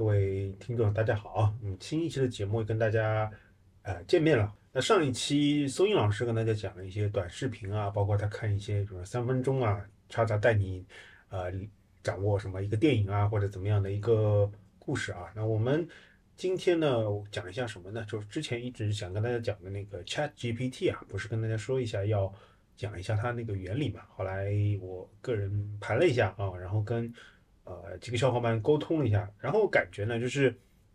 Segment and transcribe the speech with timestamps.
[0.00, 1.54] 各位听众，大家好！
[1.62, 3.30] 嗯，新一期的节目跟大家
[3.82, 4.50] 呃见面了。
[4.72, 10.86] 那上一期松英老师跟大家讲了一些短视频啊，包括他看一些什么三分钟啊，叉叉带你
[11.28, 11.52] 呃
[12.02, 15.30] 掌握什么一个电影啊，或者怎么样的一个故事啊。
[15.36, 15.86] 那我们
[16.34, 18.02] 今天呢讲一下什么呢？
[18.08, 22.32] 就是之前一直想跟大家讲的那个 Chat GPT 啊，不是跟大家说一下要
[22.74, 24.00] 讲一下它那个原理嘛？
[24.08, 27.12] 后来我个人盘了一下啊，然后跟
[27.70, 30.52] 呃，几个小伙伴沟通了一下，然后感觉呢，就是，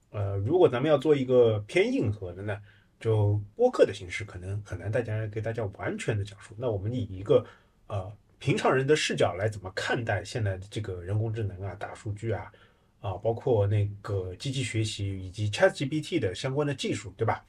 [0.10, 2.61] 呃，如果咱们要做一个偏硬核的呢，
[3.00, 6.54] 就播客的形式，可能很难大家给大家完全的讲述。
[6.57, 7.46] 那我们以一个
[7.88, 12.52] 呃平常人的视角来怎么看待现在的这个人工智能啊、大数据啊，
[13.00, 17.46] 啊，包括那个机器学习以及 ChatGPT 的相关的技术，对吧？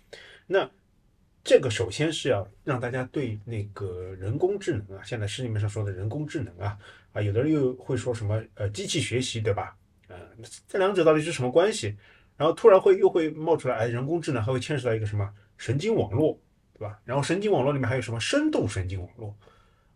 [0.47, 0.71] 那
[1.43, 6.79] 这个首先是要让大家对那个人工智能啊，现在市面上说的人工智能啊。
[7.17, 9.75] 啊，有的人又会说什么呃机器学习，对吧？
[10.07, 10.19] 呃，
[10.69, 11.97] 这两者到底是什么关系？
[12.37, 16.39] 然后突然会又会冒出来，哎，人工智能还会牵扯到一个什么神经网络，
[16.75, 17.01] 对吧？
[17.07, 19.35] 然后神经网络里面还有什么深度神经网络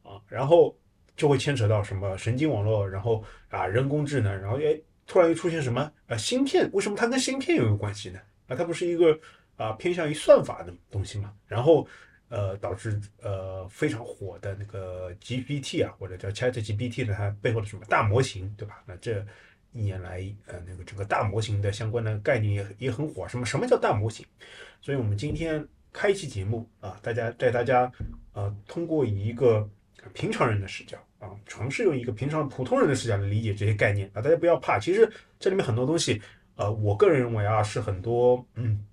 [0.02, 0.18] 啊？
[0.28, 0.74] 然后
[1.14, 6.70] 就会牵扯到什么神经网络，然后啊人工智能，然后哎突然又出现什么呃芯片？
[6.72, 8.18] 为什么它跟芯片又有关系呢？
[8.46, 9.20] 啊，它不是一个
[9.56, 11.34] 啊偏向于算法的东西嘛？
[11.46, 11.86] 然后。
[12.30, 18.82] 呃，导致呃非常火的那个 GPT 啊，或者叫 ChatGPT 的它背后的什么大模型，对吧？
[18.86, 19.24] 那这
[19.72, 23.26] 一年来，呃，那个整个大模型的相关的概念也也很火。
[23.26, 24.24] 什么什么叫大模型？
[24.80, 27.90] 所以我们今天开一期节目啊，大家带大家
[28.32, 29.68] 呃，通过一个
[30.14, 34.22] 平常人的视角啊，尝试用一个平常普通人的视角来理解这些概念啊。
[34.22, 36.22] 大家不要怕，其实这里面很多东西，
[36.54, 38.86] 呃，我个人认为啊，是很多嗯。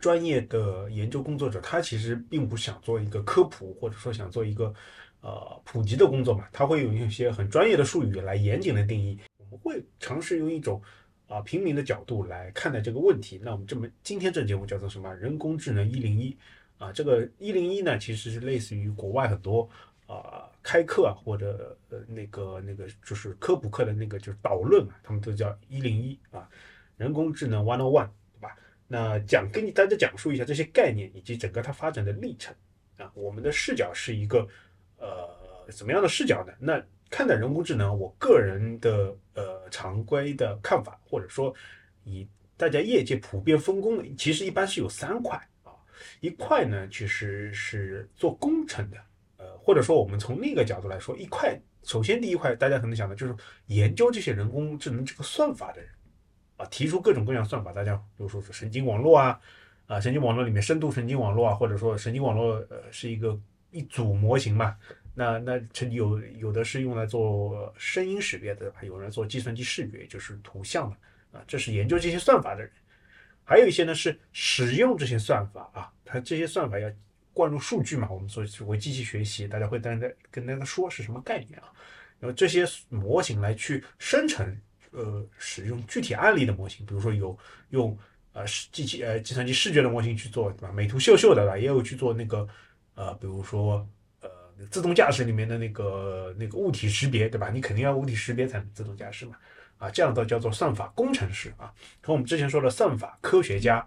[0.00, 4.74] 专业的研究工作者，他其实并不想做一个科普，或者说想做一个
[5.20, 9.18] 呃普及的工作嘛，他会用一些很专业的术语来严谨的定义。
[9.38, 10.82] 我们会尝试用一种
[11.28, 13.40] 啊平民的角度来看待这个问题。
[13.42, 15.14] 那我们这么今天这节目叫做什么？
[15.14, 16.36] 人工智能一零一
[16.78, 19.68] 啊，这个一零一呢，其实是类似于国外很多
[20.08, 26.48] 啊开课啊或者呃那个那个就是科普课的那个就是导论嘛，他们都叫一零一啊，
[26.96, 28.08] 人工智能 one on one。
[28.88, 32.54] 那讲跟你大家讲述一下这些概念以及整个它发展的历程
[32.98, 34.46] 啊，我们的视角是一个
[34.98, 35.28] 呃
[35.72, 36.52] 怎么样的视角呢？
[36.60, 36.80] 那
[37.10, 41.54] 看待人工智能，我个人的呃常规的看法，或者说
[42.04, 45.72] 以大家业界普遍分工的，其实一般是有三块啊，
[46.20, 48.98] 一块呢其实是做工程的，
[49.36, 53.34] 呃或者说我们从另一个角度来说，一块首先第一块大家可能想的就是
[53.66, 55.90] 研究这些人工智能这个算法的人。
[56.56, 59.38] 啊，提出各种各样算法，大家比如说是神经网络啊，
[59.86, 63.38] 啊，神经网络里面深度神经网络啊，或者说神经网络呃是一个
[63.70, 64.74] 一组模型嘛，
[65.14, 70.96] 那那成有有的是用来做声音识别的，还有人做计算机视觉，就是图像的
[71.38, 72.70] 啊，这是研究这些算法的人，
[73.44, 76.90] 还有一些呢是使用这些算法啊，它这些算法要
[77.34, 81.68] 灌入数据嘛，我们说所谓机器学习，大家会跟大跟大家说是什么概念啊？
[82.18, 84.56] 然后这些模型来去生成。
[84.96, 87.36] 呃，使用具体案例的模型，比如说有
[87.68, 87.94] 用
[88.32, 90.72] 呃机器呃计算机视觉的模型去做，对吧？
[90.72, 92.48] 美图秀秀的吧，也有去做那个
[92.94, 93.86] 呃，比如说
[94.22, 94.30] 呃
[94.70, 97.50] 自动驾驶里面的那个那个物体识别，对吧？
[97.50, 99.36] 你肯定要物体识别才能自动驾驶嘛，
[99.76, 101.70] 啊，这样的叫做算法工程师啊，
[102.00, 103.86] 和我们之前说的算法科学家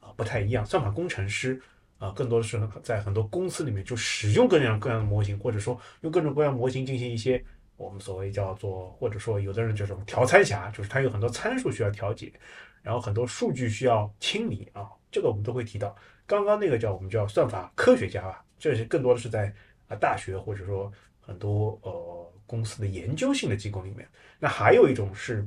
[0.00, 0.66] 啊不太一样。
[0.66, 1.58] 算法工程师
[1.96, 7.42] 啊，更多的是在很多公司里面就使用各样各样的模型，或者说用各种各样的模型进行一些。
[7.76, 12.32] 我们所谓叫做，或者说有的人叫什么调参侠，就是它有很多参数需要调节，
[12.80, 15.96] 然后很多数据需要清理啊，这个我们都会提到。
[16.26, 19.52] 刚刚那个叫我们叫算法科学家吧，这是更多的是在
[19.88, 20.90] 啊大学或者说
[21.20, 24.08] 很多呃公司的研究性的机构里面。
[24.38, 25.46] 那还有一种是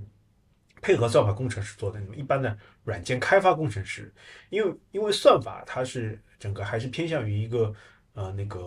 [0.81, 4.13] 配合算法工程师做的，那么一般的软件开发工程师，
[4.49, 7.73] 因为因为算法它是整个还是偏向于一个
[8.13, 8.59] 呃那个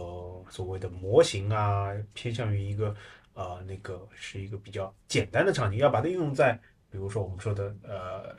[0.49, 2.97] 所谓的模型啊，偏向于一个。
[3.39, 6.59] 呃，那个是一个比较简单的场景，要把它应用在，
[6.91, 8.37] 比如说我们说的，呃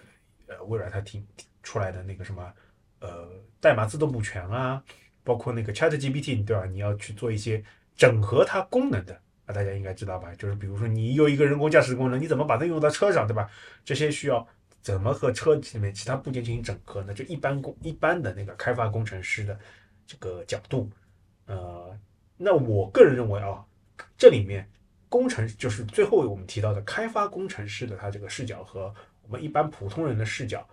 [0.47, 1.25] 呃，微软它提
[1.63, 2.53] 出来的那个什么，
[2.99, 3.29] 呃，
[3.61, 4.83] 代码自动补全啊，
[5.23, 6.65] 包括那个 ChatGPT，对吧？
[6.65, 7.63] 你要去做一些
[7.95, 9.15] 整合它功能的，
[9.45, 10.35] 啊，大家应该知道吧？
[10.35, 13.49] 就是比如说你有一个人工驾驶功能，你怎么把它用到车上，对吧？
[13.85, 14.45] 这些需要
[14.81, 17.13] 怎么和车里面其他部件进行整合呢？
[17.13, 19.57] 就一般工一般的那个开发工程师的
[20.05, 20.91] 这个角度，
[21.45, 21.97] 呃，
[22.35, 23.65] 那我个人认为啊，
[24.17, 24.69] 这里面。
[25.09, 30.67] 工程就是最后我们提到的开发工程师的他这个视角和我们一般普通人的视角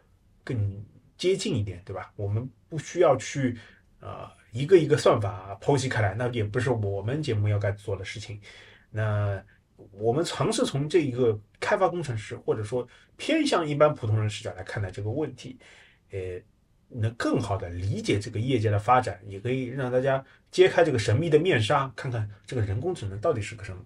[0.44, 0.84] 更
[1.16, 2.12] 接近一点，对吧？
[2.16, 3.58] 我们不需要去
[4.00, 8.38] 呃一个一个算法剖析开来，那也不是我们节目要该做的事情。
[8.90, 9.42] 那
[9.92, 12.86] 我们尝试从这一个开发工程师或者说
[13.16, 15.58] 偏向一般普通人视角来看待这个问题，
[16.10, 16.18] 呃，
[16.88, 23.82] 能更好的理解这个业界的发展，也可以让大家揭开这个神秘的面纱，看看这个人工智能到底是个什么？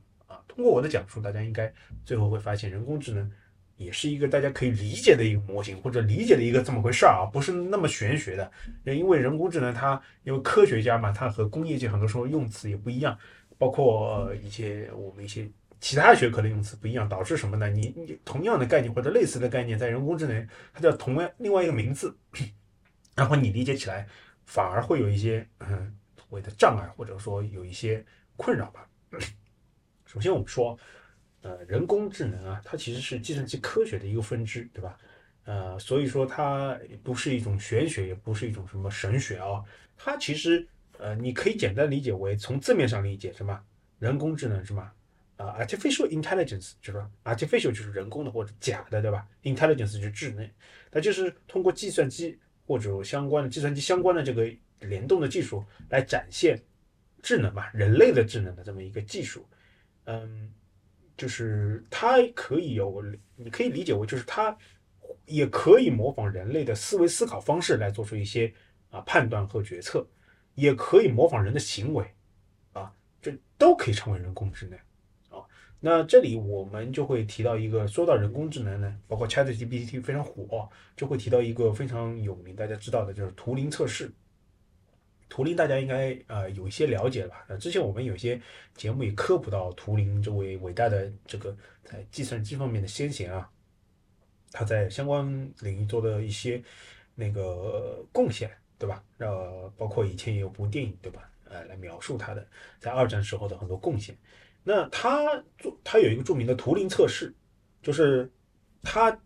[0.55, 1.73] 通过我的讲述，大家应该
[2.05, 3.31] 最后会发现，人工智能
[3.77, 8.51] 也是一个大家可以理解的一个模型，或者理解的一个这么回事儿啊，不是那么玄学的。
[8.85, 13.17] 因为人工智能它因为科学家嘛，它和工业界很多时候用词也不一样，
[13.57, 15.49] 包括一些我们一些。
[15.83, 17.67] 其他学科的用词不一样，导致什么呢？
[17.71, 22.15] 你你同样的概念或者类似的概念，在人工智能它叫同样另外一个名字，
[23.17, 24.07] 然后你理解起来
[24.45, 28.05] 反而会有一些嗯所谓的障碍，或者说有一些
[28.37, 28.87] 困扰吧。
[30.13, 30.77] 首先我们说，
[31.43, 34.99] 呃，人工智能啊，它其实是计算机科学的一个分支，对吧？
[35.45, 39.63] 呃，所以说它不是一种玄学，也不是一种什么神学啊，
[39.97, 40.67] 它其实
[40.99, 43.57] 呃，你可以简单理解为从字面上理解什么
[44.01, 44.91] 人工智能是吗？
[45.37, 50.51] 啊，artificial intelligence 就是 artificial 就是人工的或者假的，对吧？intelligence 就是智能，
[50.91, 52.37] 它就是通过计算机
[52.67, 56.61] 或者相关的计算机相关的这个联动的技术来展现
[57.23, 59.47] 智能嘛，人类的智能的这么一个技术。
[60.11, 60.53] 嗯，
[61.17, 63.03] 就是它可以有，
[63.37, 64.57] 你可以理解为就是它
[65.27, 68.53] 也可以模仿人类的思维思考方式来做出一些
[68.91, 70.07] 啊判断和决策，
[70.55, 72.05] 也可以模仿人的行为，
[72.73, 72.93] 啊，
[73.23, 74.79] 这都可以称为人工智能。
[75.39, 75.47] 啊
[75.83, 84.13] 那这里我们就会提到一个，说到人工智能呢，包括 ChatGPT 非常火，就会提到一个非常有名、大家知道的，就是图灵测试。
[85.31, 87.47] 图灵大家应该呃有一些了解吧？
[87.49, 88.39] 呃，之前我们有些
[88.75, 93.49] 节目也科普到图灵这位伟大的这个在计算机方面的先贤啊，
[94.51, 95.25] 他在相关
[95.61, 96.63] 领域做的一些
[97.15, 99.03] 那个贡献，对吧？
[99.19, 101.31] 呃，包括以前也有部电影，对吧？
[101.45, 102.47] 呃，来描述他的
[102.79, 104.17] 在二战时候的很多贡献。
[104.65, 107.33] 那他做他有一个著名的图灵测试，
[107.83, 108.31] 就是
[108.83, 109.17] 他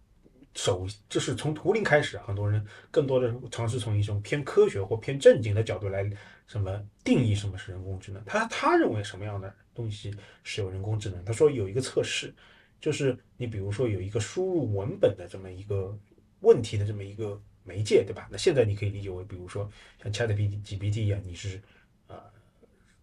[0.55, 6.09] 首就是从图灵开始，很多人更多的尝试从一种偏科学或偏正经的角度来
[6.47, 8.23] 什么定义什么是人工智能。
[8.25, 11.25] 他他认为什么样的东西是有人工智能？
[11.25, 12.35] 他说有一个测试，
[12.81, 15.99] 就是你比如说有一个输入文本的这么一个
[16.41, 18.29] 问题的这么一个媒介，对吧？
[18.31, 19.71] 那现在你可以理解为，比如说
[20.03, 21.61] 像 ChatGPT 一样，你是
[22.07, 22.23] 啊。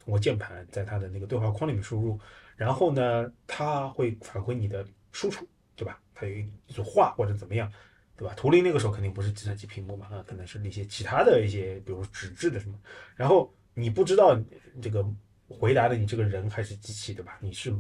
[0.04, 2.20] 通过键盘在它的那个对话框里面输入，
[2.56, 6.00] 然后呢，它会返回你的输出，对吧？
[6.14, 7.72] 它有一组画或者怎么样，
[8.16, 8.34] 对吧？
[8.36, 12.80] 图灵那个时候肯定不是计算机屏幕嘛，啊，可能是那些其他的一些，比如纸质的什么。
[13.16, 14.40] 然后你不知道
[14.82, 15.06] 这个
[15.48, 17.38] 回答的你这个人还是机器，对吧？
[17.42, 17.74] 你是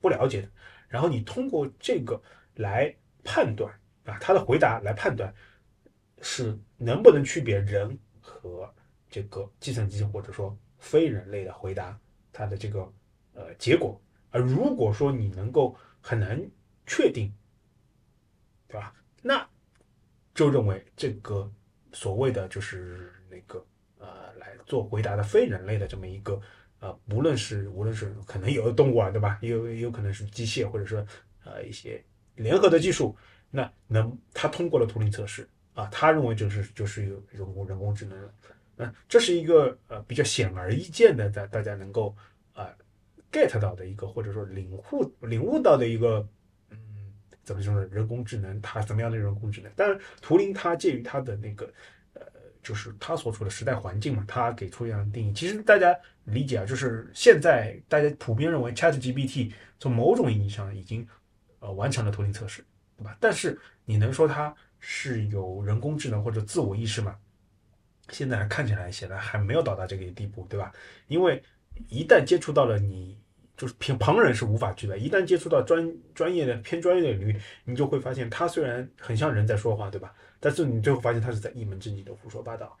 [0.00, 0.48] 不了解的。
[0.88, 2.20] 然后你通过这个
[2.54, 3.72] 来判断
[4.04, 5.32] 啊，他的回答来判断
[6.20, 8.72] 是能不能区别人和
[9.10, 10.56] 这个计算机，或者说。
[10.80, 11.98] 非人类的回答，
[12.32, 12.88] 它的这个
[13.34, 16.40] 呃结果，而如果说你能够很难
[16.88, 17.32] 确定，
[18.66, 18.92] 对吧？
[19.22, 19.48] 那
[20.34, 21.48] 就认为这个
[21.92, 23.64] 所谓的就是那个
[23.98, 26.40] 呃来做回答的非人类的这么一个
[26.80, 29.38] 呃，无论是无论是可能有的动物啊，对吧？
[29.40, 31.06] 也有也有可能是机械或者说
[31.44, 32.04] 呃一些
[32.36, 33.16] 联合的技术，
[33.50, 38.32] 那能他通过了图灵测试啊，他认为就是就是有人工人工智能。
[38.80, 42.14] 那，这是一个呃比较显而易见的，在大家能够
[42.52, 42.72] 啊
[43.32, 46.24] get 到的一个，或者说领悟领悟到的一个，
[47.48, 47.88] 怎么说呢？
[47.90, 49.72] 人工智能它怎么样的人工智能？
[49.74, 51.64] 但是图灵它介于它的那个
[52.12, 52.20] 呃，
[52.62, 55.32] 就是它所处的时代环境嘛，它给出一样的定义。
[55.32, 61.08] 其实大家理解啊，就是现在大家普遍认为 ChatGPT 从某种意义上已经
[61.60, 62.62] 呃完成了图灵测试，
[62.98, 63.16] 对吧？
[63.18, 67.16] 但是你能说它是有人工智能或者自我意识吗？
[68.10, 70.70] 现在看起来显然还没有到达这个地步，对吧？
[71.06, 71.42] 因为
[71.88, 73.18] 一旦接触到了你，
[73.58, 74.96] 就是凭旁人是无法去的。
[74.96, 80.14] 一旦接触到专专业的偏专业的领域，你就会发现，他虽然很像人在说话，对吧？
[80.38, 82.78] 但是你最后发现他是在一门正经的胡说八道。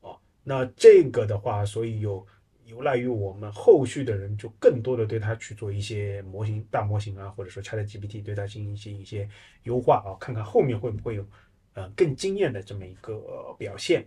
[0.00, 2.26] 哦，那这个的话，所以有
[2.64, 9.28] 有赖于我们后续的人，就更多的对他去做一些模型、大模型啊，或者说 ChatGPT 对他进行一些
[9.64, 11.26] 优化啊，看看后面会不会有
[11.74, 14.06] 呃更惊艳的这么一个表现。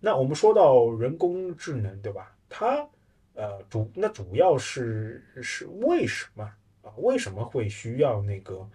[0.00, 2.34] 那我们说到人工智能，对吧？
[2.48, 2.88] 它，
[3.34, 6.44] 呃，主那主要是是为什么
[6.82, 6.92] 啊？
[6.98, 8.68] 为什么会需要那个，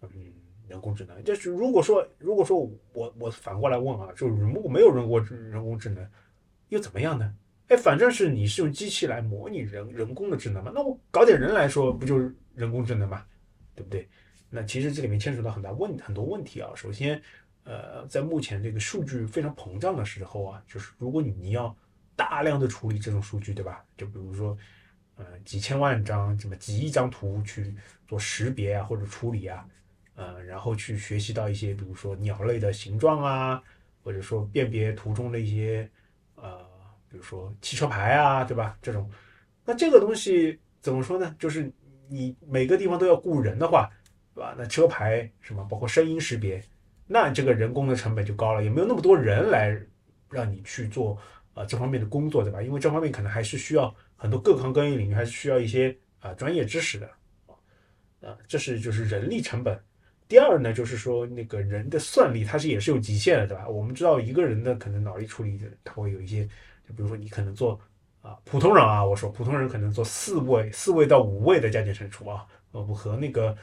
[0.00, 0.08] 嗯，
[0.66, 1.22] 人工智能？
[1.22, 2.58] 就是如果说，如果说
[2.92, 6.08] 我我反过来问啊，就如果没有人工人工智能，
[6.68, 7.34] 又怎么样呢？
[7.68, 13.24] 哎，反正是你是用机器来模拟人人工的智能嘛，那我搞点人来说，不就是人工智能嘛？
[13.74, 14.08] 对不对？
[14.50, 16.70] 那其实这里面牵扯到很大问很多问题啊。
[16.74, 17.20] 首先。
[17.64, 21.76] 呃，在目前这个数据非常膨胀的时候啊，就是如果你要
[22.18, 23.84] 大量的处理这种数据，对吧？
[23.96, 24.58] 就比如说，
[25.14, 27.72] 呃几千万张、什么几亿张图去
[28.08, 29.64] 做识别啊或者处理啊，
[30.16, 33.62] 呃，然后去学习到一些比如说鸟类的形状啊，
[34.02, 35.88] 或者说辨别图中的一些
[36.34, 36.58] 呃，
[37.08, 38.76] 比如说汽车牌啊，对吧？
[38.82, 39.08] 这种，
[39.64, 41.32] 那这个东西怎么说呢？
[41.38, 41.70] 就是
[42.08, 43.88] 你每个地方都要雇人的话，
[44.34, 44.56] 对吧？
[44.58, 46.60] 那车牌什么，包括声音识别，
[47.06, 49.80] 那这个人工的成本就高了，也没有那么多人来
[50.30, 51.16] 让你去做
[51.58, 52.62] 呃这方面的工作，对吧？
[52.62, 57.10] 因为这方面可能还是需要很多各行各业领域还是需要一些啊专业知识的
[58.20, 59.76] 啊，这是就是人力成本。
[60.28, 63.68] 第二呢，就是说那个人的算力，它是也是有极限的，对吧？
[63.68, 66.44] 我们知道一个人的可能脑力处理，它会有一些，
[66.86, 67.80] 就比如说你可能做
[68.20, 73.56] 啊普通人啊，我说普通人可能做四位、四位到五位的加减乘除啊，呃不和那个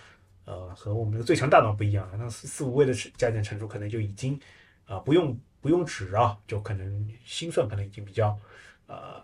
[0.44, 4.38] 呃和我们的最强大脑不一样啊，那四四五位的加减乘除可能就已经
[4.86, 8.38] 啊不用不用纸啊，就可能心算可能已经比较
[8.86, 9.19] 呃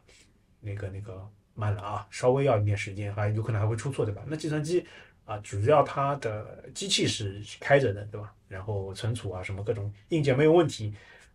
[0.60, 4.24] 那个那个慢了啊，稍微要一点时间，还有可能还会出错，对吧？
[4.26, 4.84] 那计算机。
[5.24, 8.34] 啊，主要它的机器是开着的，对吧？
[8.50, 10.94] 然后存储啊，什么各种硬件没有问题，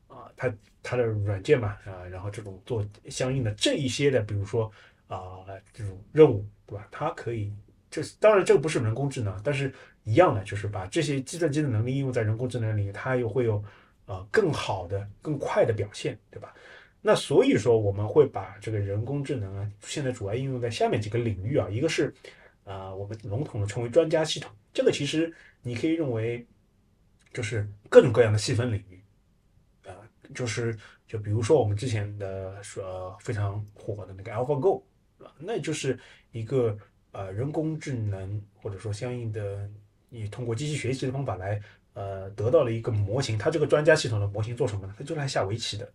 [0.08, 4.70] 啊，它它的软件嘛，啊，然后这种做相应的这一些的，比如说
[5.06, 6.86] 啊这种任务，对吧？
[6.90, 7.54] 它可以，
[7.88, 9.72] 这当然这个不是人工智能，但是
[10.02, 13.64] 一样的，就是把这些计算机的能力应用在人工智能里，它又会有
[14.06, 16.54] 啊更好的、更快的表现，对吧？
[17.02, 22.14] 那所以说我们会把这个人工智能啊，现在主要应用在下面几个领域啊，一个是。
[22.66, 25.32] 啊，我们笼统的称为专家系统，这个其实
[25.62, 26.44] 你可以认为
[27.32, 29.00] 就是各种各样的细分领域，
[29.88, 29.94] 啊，
[30.34, 34.82] 就是就比如说我们之前的说非常火的那个 AlphaGo，
[35.38, 35.96] 那就是
[36.32, 36.76] 一个
[37.12, 39.70] 呃人工智能或者说相应的
[40.08, 41.62] 你通过机器学习的方法来
[41.96, 44.94] 呃得到了一个模型，它这个专家系统的模型做什么呢？
[44.96, 45.90] 它就来下围棋的，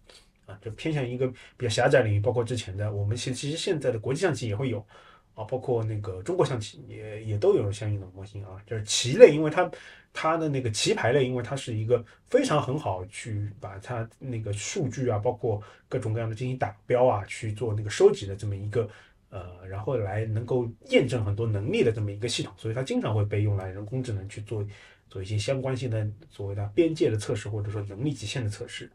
[0.45, 4.85] 啊，就偏向一个比较狭窄领域，包括之前的我们其其实现在的国际象棋也会有。
[5.33, 9.71] 啊，包括那个中国象棋也也都有相应的模型啊，就是棋类，因为它
[10.11, 18.87] 它的那个棋牌类，因为它是一个非常很好去把它那个数据啊，包括各种各样的进行打标啊，去做那个收集的这么一个
[19.29, 24.61] 呃，然后来能够验证很多能力的这么一个系统，所以它经常会被用来人工智能去做
[25.11, 28.89] 做一些相关性的所谓的边界的测试，或者说能力极限的测试。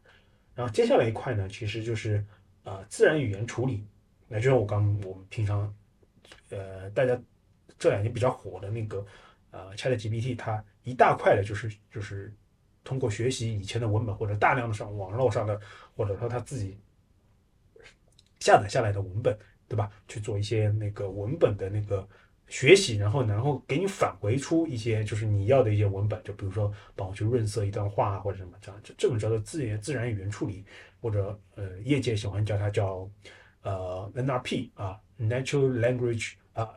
[0.53, 2.21] 然后接下来一块呢，其实就是
[2.65, 3.85] 啊自然语言处理，
[4.27, 5.73] 那就像我刚我们平常。
[6.49, 7.17] 呃，大家
[7.77, 9.05] 这两年比较火的那个
[9.51, 12.33] 呃，ChatGPT，它一大块的就是就是
[12.85, 15.59] 通过学习以前的文本或者大量的上网络上的，
[15.95, 16.77] 或者说他自己
[18.39, 19.91] 下载下来的文本，对吧？
[20.07, 22.07] 去做一些那个文本的那个
[22.47, 30.63] 学习，然后然后给你返回出一些就是你要的一些文本，就比如说帮我去润色一段话或者什么这样，这这种叫做自然自然语言处理，
[31.01, 33.09] 或者呃，业界喜欢叫它叫
[33.61, 34.99] 呃 NRP 啊。
[35.19, 36.69] Natural language 啊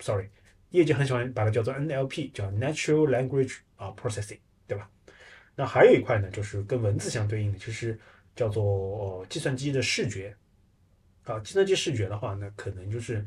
[0.00, 0.28] ，sorry，
[0.70, 4.90] 业界很喜欢把它叫做 NLP，叫 Natural Language 啊 Processing，对吧？
[5.54, 7.96] 那还有一块呢，就是跟文字相对应的，其实
[8.34, 10.36] 叫做计算机的视觉。
[11.22, 13.24] 啊，计算机视觉的话，那可能就是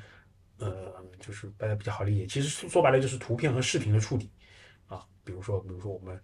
[0.59, 4.29] 呃，就是大家比较好理解，其实说说白了就是图片和视频的处理
[4.87, 5.05] 啊。
[5.23, 6.19] 比如说，比如说我们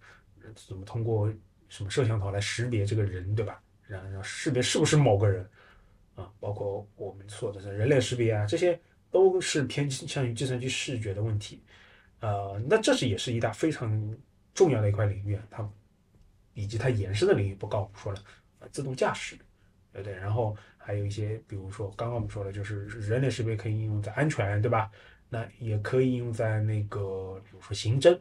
[0.54, 1.32] 怎么通过
[1.68, 3.62] 什么摄像头来识别这个人，对吧？
[3.86, 5.48] 然后识别是不是某个人。
[6.16, 11.60] 啊，包括我们说的是人脸识别啊，这些都是偏向于计算机视觉的问题，
[12.20, 14.16] 呃，那这是也是一大非常
[14.54, 15.68] 重要的一块领域啊，它
[16.52, 18.22] 以及它延伸的领域，不告不说了，
[18.70, 19.36] 自动驾驶，
[19.92, 20.14] 对不对？
[20.14, 24.90] 然后还有一些，比如说刚刚我们说的，就是人脸识别可以应用在安全，对吧？
[25.28, 28.18] 那也可以应用在那个，比如说刑侦，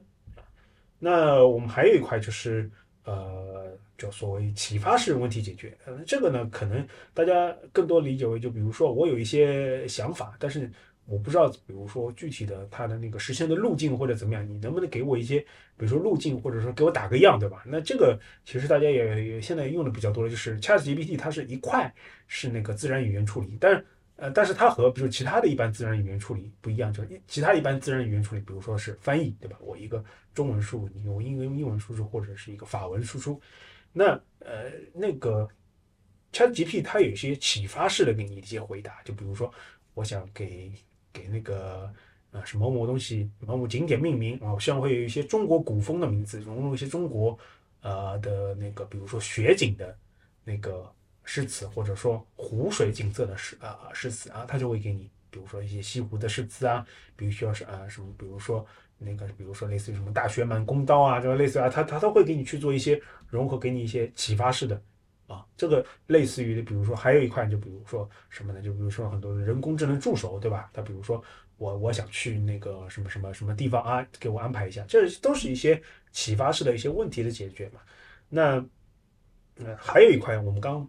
[1.00, 2.72] 那我们还有一块就是。
[3.06, 10.72] 呃，叫所谓启发式问题解决，呃，这个呢，可能大家更多理解为，就比如说我有一些想法，但是
[11.06, 15.40] 我不知道，比如说具体的它的那个实现的路径或者怎么样，你能不能给我一些，
[15.78, 17.64] 比如说路径，或者说给我打个样，对吧？
[17.66, 21.94] 那这个其实大家也也现在用的比较多的，就是 ChatGPT，它是一块
[22.28, 23.84] 是那个自然语言处理，但。
[24.16, 29.58] 呃，但是它和比如其他的一般自然语言处理不一样，就是其他一般自然语言处理，比如说是翻译，对吧？
[29.60, 30.06] 我一个
[30.36, 33.42] 中文输入，你用英文英文输出，或者是一个法文输出，
[33.92, 35.50] 那呃那个
[36.32, 39.52] ChatGPT 它有一些启发式的给你一些回答，就比如说
[39.96, 40.72] 我想给
[41.14, 41.90] 给那个
[42.32, 47.38] 呃是某某东西某某景点命名啊，我希望会有一些中国古风的名字，融入一些中国
[47.82, 49.98] 呃的那个，比如说雪景的
[50.44, 50.92] 那个。
[51.26, 58.66] 诗词，或者说湖水景色的诗啊诗词啊，他就会给你，比如说一些西湖的诗词啊，比如需要是啊什么，比如说
[58.98, 64.82] 那个，比如说类似于什么大雪满弓刀啊，这个类似啊，他他都会给你去做一些融合，给你一些启发式的
[65.34, 68.62] 啊，这个类似于，比如说还有一块，就比如说什么呢？
[68.62, 70.70] 就比如说很多人工智能助手，对吧？
[70.74, 71.24] 他比如说
[71.58, 77.82] 我我想去那个什么什么什么地方啊，给我安排一下，这都是一些启发式的一些问题的解决嘛。
[78.30, 78.64] 那
[79.58, 80.88] 呃，还有一块我们刚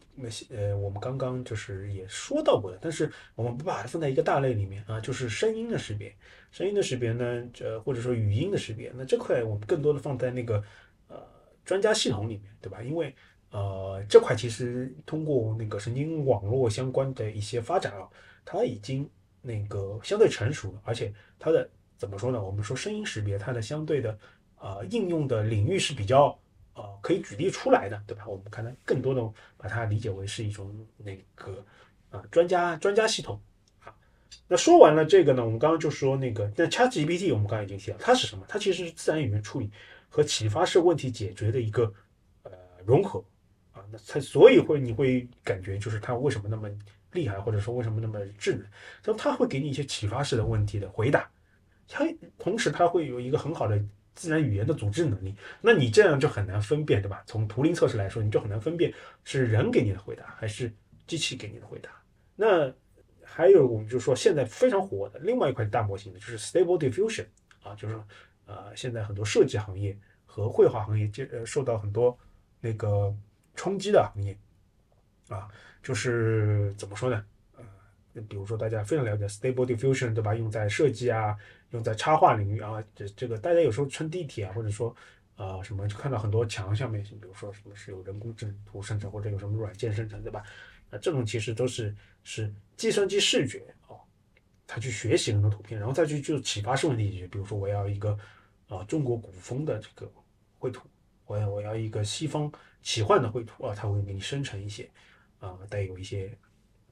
[0.48, 6.16] 呃，我们刚刚就是也说到过的，但是我们不把它放在一个大类里面啊，就是声音的识别，
[6.50, 10.64] 声音的识别呢，这或者说语音的识别，那这块我们更多的放在那个
[11.08, 11.22] 呃
[11.62, 12.82] 专家系统里面，对吧？
[12.82, 13.14] 因为
[13.54, 18.08] 呃，这块其实通过那个神经网络相关的一些发展啊，
[18.44, 19.08] 它已经
[19.40, 22.42] 那个相对成熟了，而且它的怎么说呢？
[22.42, 24.18] 我们说声音识别，它的相对的
[24.58, 26.36] 呃应用的领域是比较
[26.74, 28.26] 呃可以举例出来的，对吧？
[28.26, 29.22] 我们看它更多的
[29.56, 31.64] 把它理解为是一种那个
[32.10, 33.40] 啊专家专家系统
[33.84, 33.94] 啊。
[34.48, 38.44] 那说完了这个呢，我们刚刚就说那个那 ChatGPT，我们刚刚已经提到它是什么？
[38.48, 39.70] 它其实是自然语言处理
[40.08, 41.94] 和启发式问题解决的一个
[42.42, 42.50] 呃
[42.84, 43.22] 融合。
[44.06, 46.68] 它所以会你会感觉就是它为什么那么
[47.12, 48.66] 厉害，或者说为什么那么智能？
[49.02, 51.30] 就它会给你一些启发式的问题的回答，
[51.86, 52.04] 它
[52.38, 53.80] 同时它会有一个很好的
[54.14, 55.34] 自然语言的组织能力。
[55.60, 57.22] 那你这样就很难分辨，对吧？
[57.24, 60.72] 从图灵测试来说，你就很难分辨是人给你的回答还是
[61.06, 61.90] 机器给你的回答。
[62.34, 62.72] 那
[63.22, 67.26] 还有我们就说现在非常火的另外一块大模型呢，就是 Stable Diffusion
[67.62, 67.96] 啊，就是
[68.46, 69.96] 呃现在很多设计行业
[70.26, 72.18] 和绘画行业接呃受到很多
[72.60, 73.14] 那个。
[73.54, 74.36] 冲击的行业
[75.28, 75.48] 啊，
[75.82, 77.24] 就是怎么说呢？
[77.56, 80.34] 呃，比如说大家非常了解 Stable Diffusion，对吧？
[80.34, 81.36] 用在设计啊，
[81.70, 84.94] 用在插画领域啊，这这个大家有时候乘地铁啊，或者说
[85.36, 90.42] 啊什么，就看到很多墙上面，比如说什么是有人工智能图生成，或者有什么软件生成，对吧？
[90.90, 93.98] 那这种其实都是是计算机视觉哦，
[94.66, 97.26] 它去学习很多图片，然后再去就启发式问题解决。
[97.26, 98.16] 比如说我要一个
[98.68, 100.12] 啊中国古风的这个
[100.58, 100.86] 绘图，
[101.26, 102.52] 我要我要一个西方。
[102.86, 104.86] 奇幻的绘图啊，它会给你生成一些
[105.40, 106.30] 啊带有一些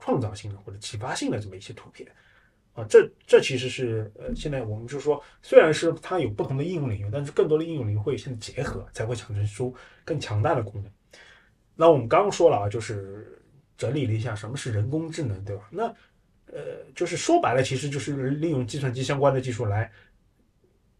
[0.00, 2.10] 创造性的或者启发性的这么一些图片
[2.72, 10.90] 啊，这这其实是呃现在我们就说，虽然是它有不同的应用领域，但是更多的应用领域会现在结合，才会产生出更强大的功能。
[11.74, 13.38] 那我们刚刚说了啊，就是
[13.76, 15.68] 整理了一下什么是人工智能，对吧？
[15.70, 15.84] 那
[16.46, 19.92] 呃就是说白了，其实就是利用计算机相关的技术来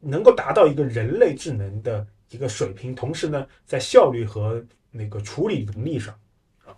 [0.01, 6.18] 能够达到一个人类智能的一个水平，同时呢，在效率和那个处理能力上，
[6.64, 6.75] 啊，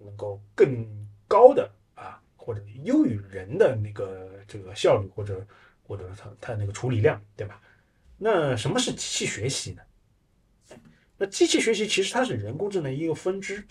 [0.00, 0.86] 能够更
[1.28, 5.46] 高的啊，或者优于人的那个这个效率，或者
[5.86, 7.60] 或者它它那个处理量，对吧？
[8.16, 9.82] 那什么是机器学习呢？
[11.18, 13.62] 那机器学习其实它是人工智能一个分支，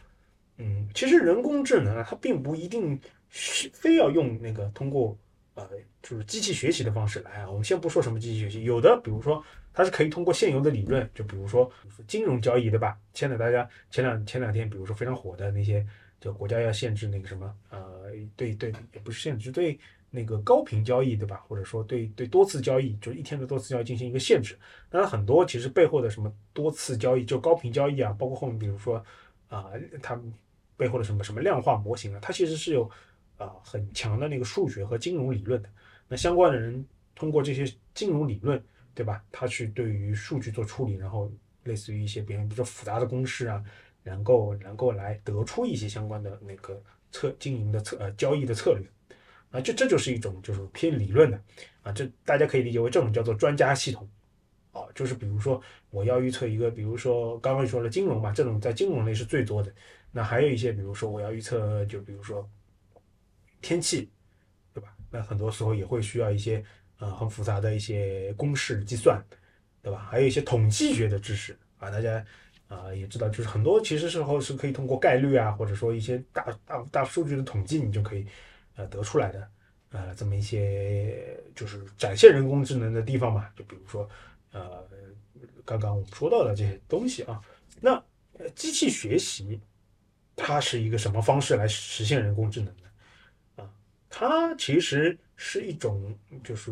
[0.57, 5.17] 嗯，其实人工智能啊，它并不一定非要用那个通过
[5.55, 5.67] 呃，
[6.03, 7.49] 就是机器学习的方式来啊。
[7.49, 9.43] 我们先不说什么机器学习，有的比如说。
[9.75, 11.69] 它是可以通过现有的理论，就比如说
[12.07, 12.97] 金融交易，对吧？
[13.13, 15.85] 现在大家前两前两天，比如说非常火的那些，
[16.21, 19.77] 就国家要限制那个什么，呃，对对，也不是限制，对
[20.09, 21.43] 那个高频交易，对吧？
[21.45, 24.57] 或者说对对多次交易，就是一天的多次交易进行一个限制。
[24.89, 29.03] 当然，很多其实背后的什么多次交易，就高频交易啊，包括后面比如说
[29.49, 29.65] 啊，
[30.01, 30.17] 它
[30.77, 32.89] 背后的什么什么量化模型啊，它其实是有
[33.37, 35.67] 啊很强的那个数学和金融理论的。
[36.07, 38.63] 那相关的人通过这些金融理论。
[38.95, 39.21] 对吧？
[39.29, 41.29] 他去对于数据做处理，然后
[41.65, 43.61] 类似于一些别人比较复杂的公式啊，
[44.03, 46.81] 能够能够来得出一些相关的那个
[47.11, 48.87] 策经营的策呃交易的策略
[49.51, 51.37] 啊，这这就是一种就是偏理论的
[51.83, 54.09] 啊，这大家可以理解为这种叫做专家系统
[54.71, 59.73] 啊，就是比如说我要预测一个，比如说刚刚说了金融嘛，这种在金融类是最多的，
[60.11, 62.49] 那还有一些比如说我要预测，就比如说
[63.61, 64.09] 天气，
[64.73, 64.95] 对吧？
[65.11, 66.63] 那很多时候也会需要一些。
[66.97, 69.21] 呃，很复杂的一些公式计算，
[69.81, 70.07] 对吧？
[70.09, 72.25] 还有一些统计学的知识啊，大家
[72.69, 78.25] 啊也知道，就是很多其实时候是可以通过概率啊，或者说一些大大大数据的统计，你就可以
[78.77, 79.47] 呃得出来的
[79.89, 83.49] 呃这么一些就是展现人工智能的地方嘛。
[83.57, 84.09] 就比如说
[84.53, 84.81] 呃
[85.65, 87.41] 刚刚我们说到的这些东西啊，
[87.81, 88.01] 那
[88.55, 89.59] 机器学习
[90.33, 93.69] 它是一个什么方式来实现人工智能的啊？
[94.09, 95.19] 它其实。
[95.35, 96.71] 是一种就是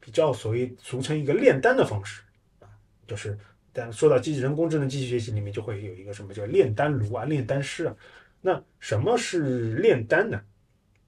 [0.00, 2.22] 比较所谓俗称一个炼丹的方式
[2.60, 2.68] 啊，
[3.06, 3.38] 就是
[3.72, 7.96] 但说到机器人工智能机器学习里面就会有一个什么叫炼丹炉啊、炼丹师啊。
[8.40, 10.42] 那什么是炼丹呢？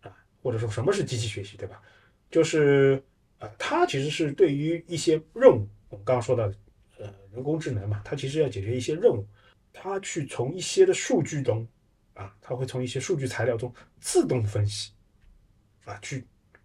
[0.02, 1.82] 啊，或者说什么是机器学习，对吧？
[2.30, 3.02] 就是
[3.38, 6.44] 啊，它其实是对于一些任务，我们刚刚说到
[6.98, 9.26] 呃人工智能嘛，它其实要解决一些任务，
[9.72, 11.66] 它去从一些的数据中
[12.14, 14.92] 啊，它会从一些数据材料中自动分析
[15.84, 16.24] 啊去。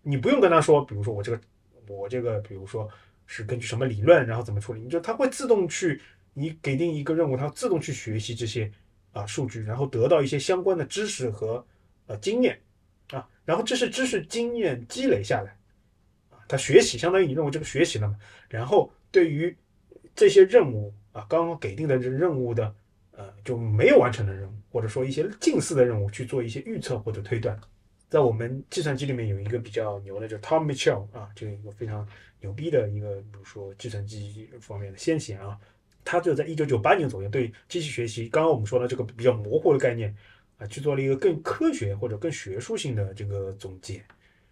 [0.10, 1.40] 你不用跟他说，比如说我这个，
[1.88, 2.90] 我这个，比如说
[3.28, 6.02] 是根据什么理论，然后怎么处理，你就他会自动去，
[6.34, 8.72] 你给定一个任务，他自动去学习这些
[9.12, 11.64] 啊数据，然后得到一些相关的知识和
[12.08, 12.60] 呃经验
[13.12, 15.56] 啊，然后这是知识经验积累下来
[16.32, 18.18] 啊，他学习相当于你认为这个学习了嘛，
[18.50, 19.56] 然后对于
[20.16, 22.74] 这些任务啊，刚刚给定的这任务的
[23.12, 27.60] 呃就没有完成的任务，或者说一些近似的任务去做一些预测或者推断。
[28.10, 32.08] 在我们计算机里面有一个比较牛的，叫 Tom Mitchell 啊，这个一个非常
[32.42, 35.56] 牛逼的一个，比如说计算机方面的先贤啊，
[36.04, 40.16] 他就在一九九八年左右对机器学习，刚刚我们说的这个比较模糊的概念
[40.58, 44.04] 啊，去做了一个更科学或者更学术性的这个总结。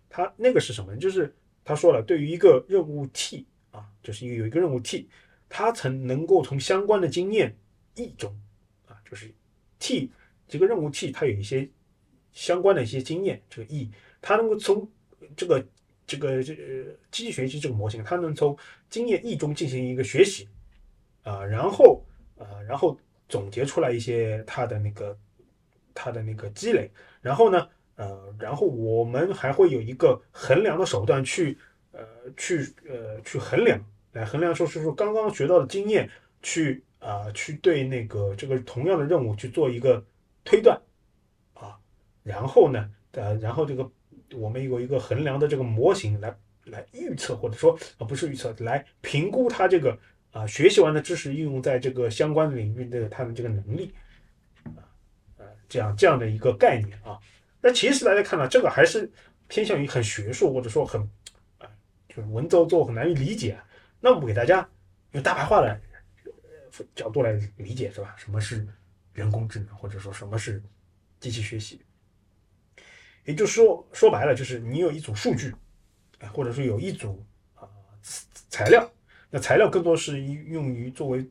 [0.07, 0.95] 他那个是什么？
[0.97, 1.33] 就是
[1.65, 5.09] 他说了，对于一个任务 T 啊，就是一个有一个任务 T，
[5.49, 7.57] 他曾能够从相关的经验
[7.95, 8.39] E 中
[8.85, 9.33] 啊，就是
[9.79, 10.11] T
[10.47, 11.67] 这个任务 T，它有一些。
[12.37, 13.89] 相关的一些经验，这个 E，
[14.21, 14.87] 它能够从
[15.35, 15.65] 这个
[16.05, 16.53] 这个这
[17.09, 18.55] 机器学习这个模型，它能从
[18.91, 20.47] 经验 E 中进行一个学习，
[21.23, 21.99] 啊，然后
[22.37, 22.95] 啊，然后
[23.27, 25.17] 总结出来一些它的那个
[25.95, 31.57] 它的那个积累，然后呢，呃，然后我们还会有一个衡量的手段去
[31.91, 32.05] 呃
[32.37, 36.07] 去呃去衡量，来衡量说是说刚刚学到的经验，
[36.43, 40.05] 去啊去对那个这个同样的任务去做一个
[40.45, 40.79] 推断。
[42.27, 43.89] 然后呢，呃，然后这个
[44.33, 46.35] 我们有一个衡量的这个模型来
[46.65, 49.97] 来预测，或者说啊不是预测，来评估它这个
[50.31, 53.93] 啊学习完的知识应用在这个相关领域的它的这个能力，
[54.65, 54.83] 啊
[55.37, 57.17] 呃这样这样的一个概念啊。
[57.61, 59.09] 那其实大家看到这个还是
[59.47, 61.01] 偏向于很学术，或者说很
[61.59, 61.71] 啊
[62.09, 63.57] 就是文绉绉很难以理解。
[64.01, 64.69] 那我给大家
[65.13, 65.79] 用大白话来
[66.93, 68.13] 角度来理解是吧？
[68.17, 68.67] 什么是
[69.13, 70.61] 人工智能，或者说什么是
[71.21, 71.81] 机器学习？
[73.27, 75.53] 也就是说，说白了就是你有一组数据，
[76.19, 77.21] 啊，或者说有一组
[77.55, 77.67] 啊
[78.49, 78.89] 材料，
[79.29, 81.29] 那材料更多是用于作为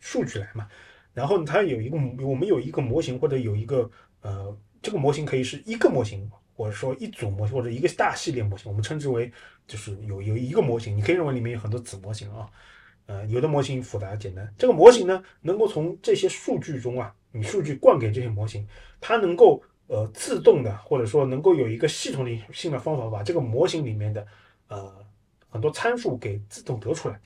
[0.00, 0.68] 数据来嘛。
[1.14, 9.32] 然后它有一个我们有一个模型或者有一个呃，这个模型可以是一个模型，或者说一组模型或者一个大系列模型，我们称之为
[9.66, 12.46] 就是有有一个模型，你可以认为里面有很多子模型啊，
[13.06, 18.68] 呃，有的模型复杂简单，这个模型呢能够从这些数据中啊，你数据灌给这些模型，
[19.00, 19.62] 它能够。
[19.90, 24.24] 呃，自动的，或者说能够有一个系统性的方法，把这个模型里面的
[24.68, 25.04] 呃
[25.48, 27.20] 很多参数给自动得出来，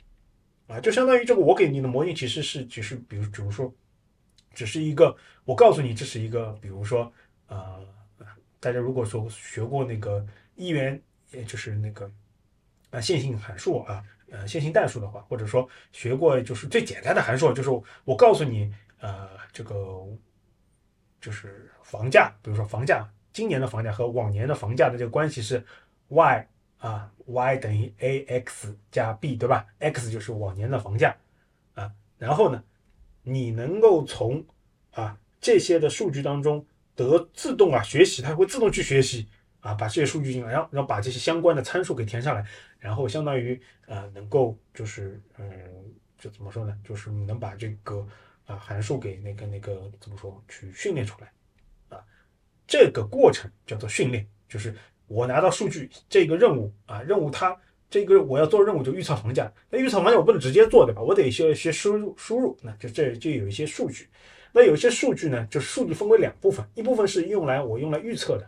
[0.66, 3.70] 啊，就相当于这个我给你的模型其实是只是，比如比如说，
[4.54, 7.12] 只是一个我告诉你这是一个，比如说
[7.48, 7.86] 呃，
[8.58, 10.24] 大家如果说学过那个
[10.56, 10.98] 一元，
[11.32, 12.10] 也就是那个
[12.88, 17.68] 啊线性函数啊，呃线性代数的话，或者说学过就是最简单的函数，就是
[18.06, 20.02] 我告诉你呃这个。
[21.24, 25.64] 就是房价，比如说房价，今年的房价和往年的房价的这个关系是
[26.08, 31.16] y 啊，y 等于 ax 加 b，对吧？x 就是往年的房价
[31.72, 31.90] 啊。
[32.18, 32.62] 然后呢，
[33.22, 34.44] 你能够从
[34.90, 39.26] 啊这些的数据当中得自动啊学习，它会自动去学习
[39.60, 42.44] 啊，把这些数据进来，然后然后把这些相关的参数给填上来，
[42.78, 45.48] 然后相当于呃能够就是嗯，
[46.18, 46.78] 就怎么说呢？
[46.84, 48.06] 就是能把这个。
[48.46, 50.42] 啊，函数给那个那个怎么说？
[50.48, 51.32] 去训练出来，
[51.88, 52.04] 啊，
[52.66, 54.74] 这个过程叫做训练，就是
[55.06, 61.00] 我拿到数据，这个任务啊，任务它这个我要做任务就预测房价，那预测房价我不能直接做对吧？
[61.00, 64.06] 我得先先输入输入，那就这就有一些数据，
[64.52, 68.46] 那有一些数据呢，就数据分为两部分，一部分是用来我用来预测的，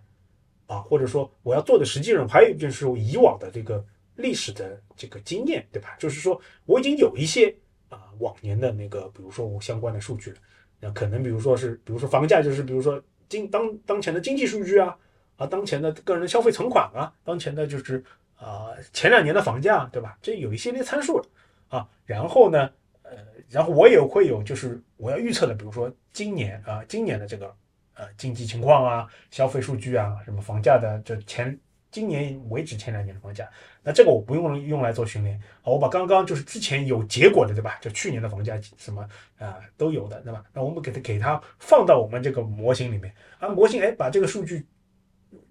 [0.67, 3.83] 啊，或者说我要做的实际任务，还有就是以往的这个
[4.17, 5.97] 历史的这个经验，对吧？
[5.99, 7.57] 就是说我已经有一些。
[7.89, 10.35] 啊，往年的那个，比如说相关的数据，
[10.81, 14.97] 那可能比如说是，比如说房价，就是比如说经当当前的经济数据啊，
[15.37, 18.03] 啊，当前的个人消费存款啊，当前的就是
[18.37, 20.19] 啊前两年的房价，对吧？
[20.21, 21.25] 这有一系列参数了
[21.69, 21.89] 啊。
[22.05, 22.71] 然后呢，
[23.03, 23.13] 呃，
[23.49, 27.55] 然后我也会有就是我要预测的，比如说今年啊，今年的这个
[27.95, 31.59] 呃经济情况啊，消费数据啊，什么房价的这前。
[31.97, 33.49] 今年为止前两年的房价，
[33.83, 37.79] 那这个我不用用来做训练，好，我把刚刚就是之前有结果的，对吧？
[37.81, 40.45] 就去年的房价什么啊都有的，对吧？
[40.53, 44.67] 那我们给它给它放到我们这个模型里面，啊，模型哎把这个数据，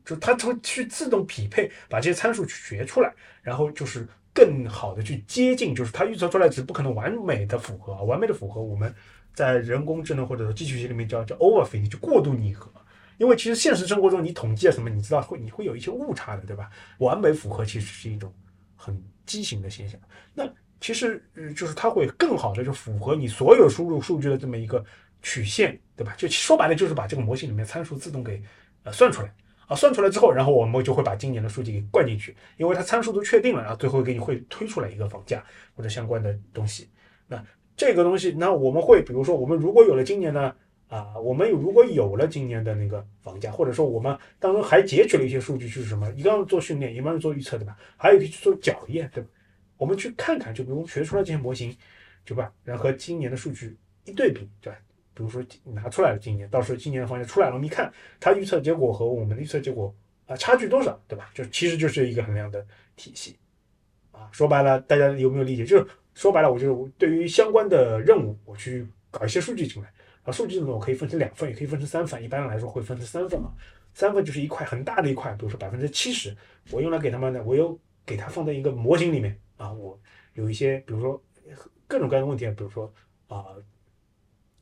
[0.06, 8.94] 就它会去自动匹配，把这些参数去学出来，然后就是更好的去接近，就是它预测出来值不可能完美的符合，完美的符合我们
[9.34, 12.72] 在人工智能或者说机器学习里面叫叫 overfit，就过度拟合。
[13.18, 16.70] 因为其实现实生活中，你统计啊什么，你知道会你会有一些误差的，对吧？
[17.00, 18.34] 完美符合其实是一种
[18.76, 20.00] 很畸形的现象。
[20.34, 20.48] 那
[20.82, 21.24] 其实
[21.56, 24.84] 就是它会更好的就符合你所有输入数据的这么一个
[25.22, 26.14] 曲线，对吧？
[26.18, 28.42] 就说白了就是把这个模型里面参数自动给
[28.84, 29.34] 呃算出来
[29.68, 36.90] 啊，算出来之后，然后我们就会把今年的数据给灌进去，因为它参数都确定了，然后最后给你会推出来一个房价或者相关的东西。
[37.28, 37.44] 那
[37.78, 40.56] 这个东西，那我们会比如说我们如果有了今年的。
[40.88, 46.12] 啊，我们如果有了今年的那个房价，或者说我们当中还截取了一些数据，就是什么？
[46.12, 47.76] 一个是做训练，一个是做预测，对吧？
[47.98, 49.30] 还有一个去做校验，对吧？
[49.78, 51.76] 我们去看看，就比如学出来这些模型，
[52.24, 52.54] 对吧？
[52.64, 54.80] 然后和今年的数据一对比，对吧？
[55.16, 59.94] 比如说拿出来了今年，到时候今年的房价出来了，我们一看它预测结果和我们的预测结果
[60.28, 61.32] 啊差距多少，对吧？
[61.34, 63.36] 就其实就是一个衡量的体系
[64.12, 64.30] 啊。
[64.32, 65.66] 说白了，大家有没有理解？
[65.66, 69.90] 就是说白了，我就是对于相关的任务，我去搞一些数据进来。
[70.26, 72.22] 啊，数据呢，我可以分成两份，也可以分成三份。
[72.22, 73.54] 一般来说会分成三份啊，
[73.94, 76.36] 三份就是一块很大的一块，比如说百分之七十，
[76.72, 79.98] 我用来给他们呢，我又给它放在一个模型里面啊，我
[80.34, 81.22] 有一些，比如说
[81.88, 82.92] 各种各样的问题啊，比如说
[83.28, 83.46] 啊，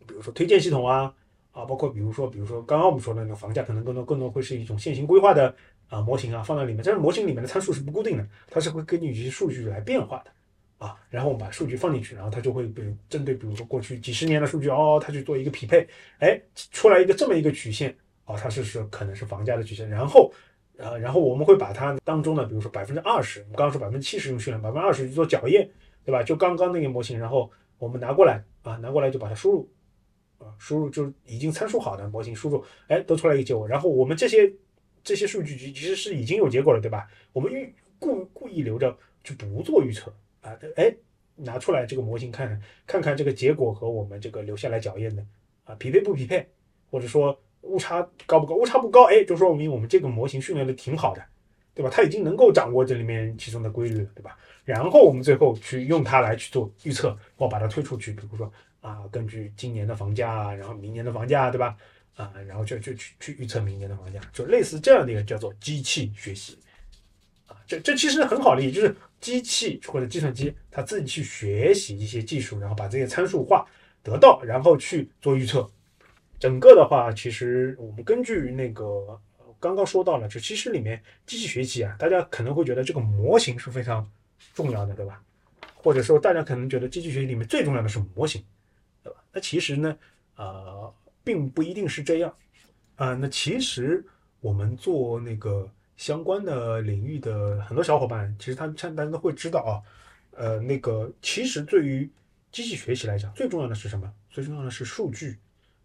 [0.06, 1.14] 比如说推荐系统啊，
[1.54, 5.56] 啊，包括比如说，比如说刚刚我们说的那个房价，可能更多更多会是一种线性规划的
[5.88, 10.32] 啊模型啊，放在里面，但是模型里面的参数是不固定的，它是会根据一些数据来变化的。
[10.84, 15.88] 啊，然后我们把数据放进去，然后它就会比如针对，比如说过去几十年的数据哦，它去做一个匹配，
[16.20, 16.38] 哎，
[16.72, 20.30] 出来一个这么一个曲线，哦，它是是可能是房价的曲线，然后，
[20.76, 25.70] 呃，然后我们会把它当中的，比如说百分之二十，我们刚刚说百分之七十用训练，百分之二十去做校验，
[26.04, 26.22] 对吧？
[26.22, 29.72] 就刚刚那个模型，然后我们拿过来啊，拿过来就把它输入，
[30.40, 34.52] 啊，输入就是已经参数好的模型输入，哎，得出来一个结果，然后我们这些
[35.02, 37.08] 这些数据其实是已经有结果了，对吧？
[37.32, 38.94] 我们预故故意留着
[39.24, 40.14] 就不做预测。
[40.44, 40.94] 啊，哎，
[41.36, 45.26] 拿出来这个模型看看，看看这个结果和我们这个留下来校验的
[45.64, 46.48] 啊匹配不匹配，
[46.92, 48.54] 或者说误差高不高？
[48.54, 51.24] 误差不高，哎，就说明我们这个模型训练的挺好的，
[51.74, 51.90] 对吧？
[51.92, 54.38] 它已经能够掌握这里面其中的规律了，对吧？
[54.64, 58.52] 然后我们最后去用它来去做预测，或把它推出去，比如说
[58.82, 61.76] 啊，根据今年的房价，然后明年的房价，对吧？
[62.16, 66.60] 啊，然后就就去去预测明年的房价，就类似这样的一个叫做机器学习。
[67.82, 73.66] 这其实很好理解，就是机器或者计算机，它自己去学习一些技术，然后把这些参数化
[74.02, 75.70] 得到，然后去做预测。
[76.40, 79.20] 整个的话，其实我们根据那个
[79.60, 84.10] 刚刚说到了，就其实里面机器学习啊，大家可能会觉得这个模型是非常
[84.54, 85.22] 重要的，对吧？
[85.76, 88.44] 或者说大家可能觉得机器学习里面最重要的是模型，
[89.04, 89.24] 对吧？
[89.32, 89.98] 那其实呢，
[90.36, 92.36] 呃，并不一定是这样
[92.96, 93.14] 啊。
[93.14, 94.06] 那其实
[94.42, 95.70] 我们做那个。
[95.96, 99.72] 相关的领域的很多小伙伴，其实他像大家都会知道啊，
[100.32, 102.10] 呃，那个其实对于
[102.52, 104.12] 机器学习来讲，最重要的是什么？
[104.30, 105.38] 最重要的是数据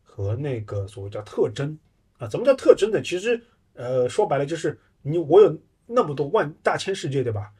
[0.02, 1.78] 和那个所谓叫特征
[2.18, 2.26] 啊。
[2.26, 3.00] 怎么叫特征呢？
[3.02, 3.40] 其实
[3.74, 7.52] 呃，说白了就是你我有那么多万大千世界，对吧？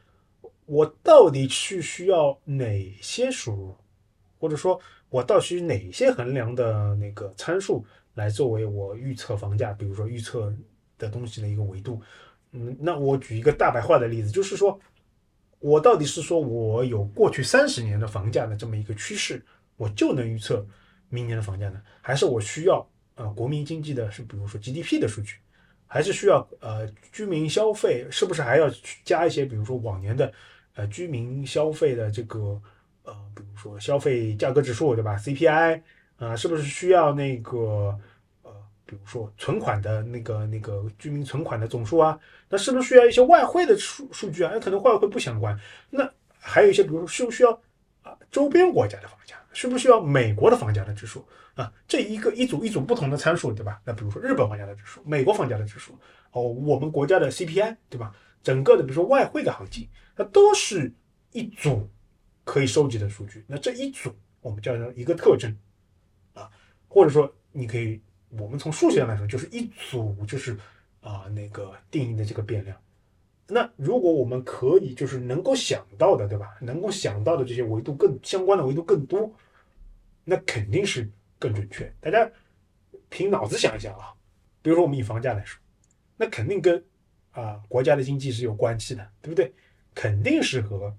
[0.65, 3.75] 我到底去需要哪些输入，
[4.39, 7.83] 或者说我到底哪些衡量的那个参数
[8.13, 10.53] 来作为我预测房价，比如说预测
[10.97, 11.99] 的东西的一个维度？
[12.51, 14.79] 嗯，那我举一个大白话的例子，就是说，
[15.59, 19.43] 我到底是说我有过去三十年的房价的这么一个趋势，
[19.77, 20.65] 我就能预测
[21.09, 21.79] 明年的房价呢？
[22.01, 25.35] 还是我需要呃国民经济的是比如说 GDP 的数据，
[25.85, 30.33] 还是需要呃居民消费，是不是还要去加一些比如说往年的
[30.73, 32.59] 呃居民消费的这个
[33.03, 35.81] 呃比如说消费价格指数对吧？CPI
[36.17, 37.95] 啊，是不是需要那个
[38.41, 38.51] 呃？
[38.85, 44.51] 比如说存款的那个那个居民存款的总数啊，那是不是需要一些外汇的数数据啊？
[44.53, 45.57] 那可能外汇不相关。
[45.89, 47.51] 那还有一些，比如说需不需要
[48.01, 49.35] 啊周边国家的房价？
[49.53, 51.71] 需不需要美国的房价的指数啊？
[51.87, 53.79] 这一个一组一组不同的参数，对吧？
[53.85, 55.97] 那比如说日本房价的指数、美国房价的指数，
[56.31, 58.15] 哦，我们国家的 CPI，对吧？
[58.41, 60.93] 整个的比如说外汇的行情，它都是
[61.31, 61.89] 一组
[62.43, 63.43] 可以收集的数据。
[63.47, 65.55] 那这一组我们叫做一个特征
[66.33, 66.49] 啊，
[66.87, 68.01] 或者说你可以。
[68.37, 70.55] 我们从数学上来说，就是一组，就是
[71.01, 72.77] 啊那个定义的这个变量。
[73.47, 76.57] 那如果我们可以就是能够想到的，对吧？
[76.61, 79.31] 能够想到的这些维度更相关的维度更多，
[80.23, 81.91] 那肯定是更准确。
[81.99, 82.29] 大家
[83.09, 84.13] 凭脑子想一想啊，
[84.61, 85.59] 比如说我们以房价来说，
[86.15, 86.83] 那肯定跟
[87.31, 89.53] 啊国家的经济是有关系的，对不对？
[89.95, 90.95] 肯定是和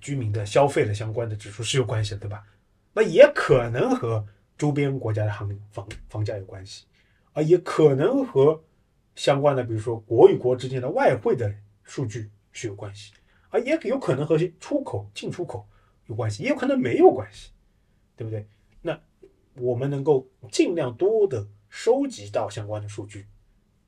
[0.00, 2.44] 居民的消费的相关的指数是有关系的，对吧？
[2.92, 4.24] 那也可能和。
[4.56, 6.84] 周边国家的行房房价有关系，
[7.32, 8.62] 啊，也可能和
[9.14, 13.12] 相关的，比如说国与国之间的外汇的数据是有关系，
[13.50, 15.66] 啊，也有可能和出口进出口
[16.06, 17.50] 有关系，也有可能没有关系，
[18.16, 18.46] 对不对？
[18.82, 19.00] 那
[19.54, 23.26] 我们能够尽量多的收集到相关的数据，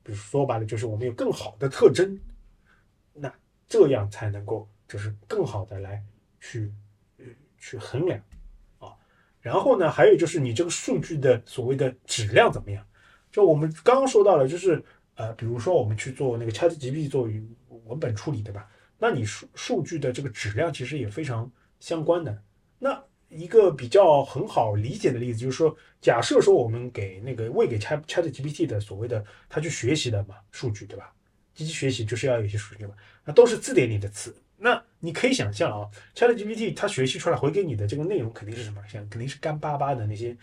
[0.03, 2.19] 比如说白了就是我们有更好的特征，
[3.13, 3.33] 那
[3.67, 6.01] 这样才能够就是更好的来
[6.39, 6.71] 去
[7.57, 8.17] 去衡量
[8.79, 8.95] 啊。
[9.41, 12.85] 然后呢，还有就是你这个数据的所谓的质量怎么样？
[13.29, 14.83] 就我们刚刚说到了，就是
[15.17, 17.29] 呃，比如说我们去做那个 ChatGPT 做
[17.85, 18.67] 文本处理，对吧？
[18.97, 22.41] 那你数数据的这个质量其实也非常相关的。
[22.79, 31.13] 那一个比较很好理解的例子，就是说，假设说我们给那个喂给 Chat Chat GPT 的所谓的它去学习的嘛数据，对吧？
[31.53, 32.93] 机器学习就是要有一些数据嘛，
[33.25, 34.35] 那都是字典里的词。
[34.59, 38.81] 那你可以想象啊，Chat GPT 它学习出来回给你的这个内容肯定是什么？
[38.87, 40.35] 像肯定是干巴巴的那些，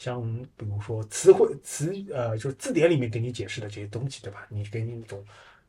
[0.00, 0.22] 像
[0.56, 4.46] 比如说词汇词呃，就是字典里面给你解释的这些东西，对吧？
[4.48, 5.22] 你给你那种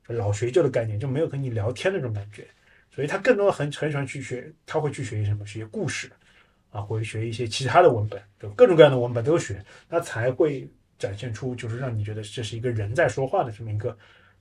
[0.08, 2.48] 老学究的概念，就没有跟你聊天的那种感觉。
[2.90, 5.46] 所以他更多很很喜欢去学，他会去学什么？
[5.46, 6.10] 学故事
[6.70, 10.66] 啊，或者学一些其他的文本，就各种各样的文本都学，那才会
[10.98, 13.98] 展现出就是让你觉得这是一个人在说话的这么一个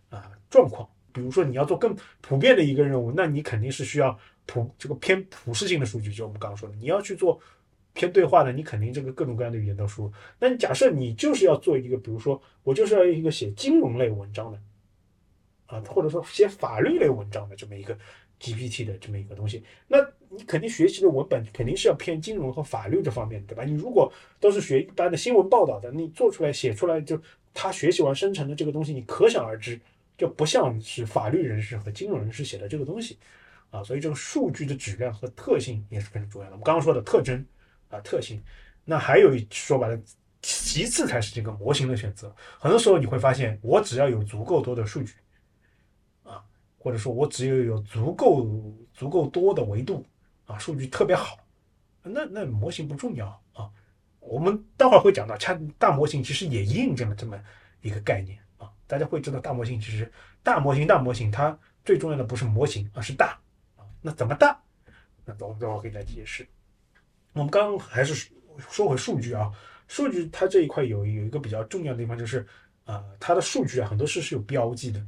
[0.09, 0.89] 啊状况。
[1.13, 7.41] 比如说你要做更普遍的一个任务，那你肯定是需要普这个偏普适性的数据，就我们刚刚说的，你要去做
[7.93, 10.13] 偏对话的，你肯定这个各种各样的语言都输入。
[10.39, 14.59] 那你假设你就是要做一个，比如说我就是要一个写金融类文章的
[15.67, 17.97] 啊，或者说写法律类文章的这么一个。
[18.43, 19.99] GPT 的这么一个东西，那
[20.31, 23.65] 你肯定学习的文本肯定是要偏金融和法律这方面，对吧？
[23.65, 27.21] 你如果都是学一般的新闻报道的，你做出来写出来就
[27.53, 29.79] 他学习完生成的这个东西，你可想而知，
[30.17, 33.19] 就不像是法律人士和金融人士写的这个东西
[33.71, 33.85] 啊。
[33.85, 36.53] 所以这个数据的质量和特性也是非常重要的。
[36.53, 37.45] 我们刚刚说的特征
[37.91, 38.43] 啊特性，
[38.85, 40.01] 那还有说白了，
[40.41, 42.35] 其次才是这个模型的选择。
[42.59, 45.15] 很多时候你会发现，我只要有足够多的数据。
[46.23, 46.43] 啊
[46.83, 50.03] 或者说我只有有足够足够多的维度
[50.47, 51.37] 啊，数据特别好，
[52.03, 53.69] 那那模型不重要啊。
[54.19, 57.39] 我们待会儿会讲到，恰大模型其实也印证了这么
[57.83, 58.71] 一个概念啊。
[58.87, 60.11] 大家会知道，大模型其实
[60.43, 63.39] 大模型大模型，它最重要的不是模型，而是大
[63.77, 63.85] 啊。
[64.01, 64.59] 那怎么大？
[65.27, 66.49] 那等待会儿给大家解释。
[67.33, 68.29] 我们刚还是
[68.69, 69.51] 说回数据啊，
[69.89, 72.45] 数据它这一块有有一个比较重要的地方，就是
[72.85, 75.01] 啊，它的数据啊，很多是是有标记的。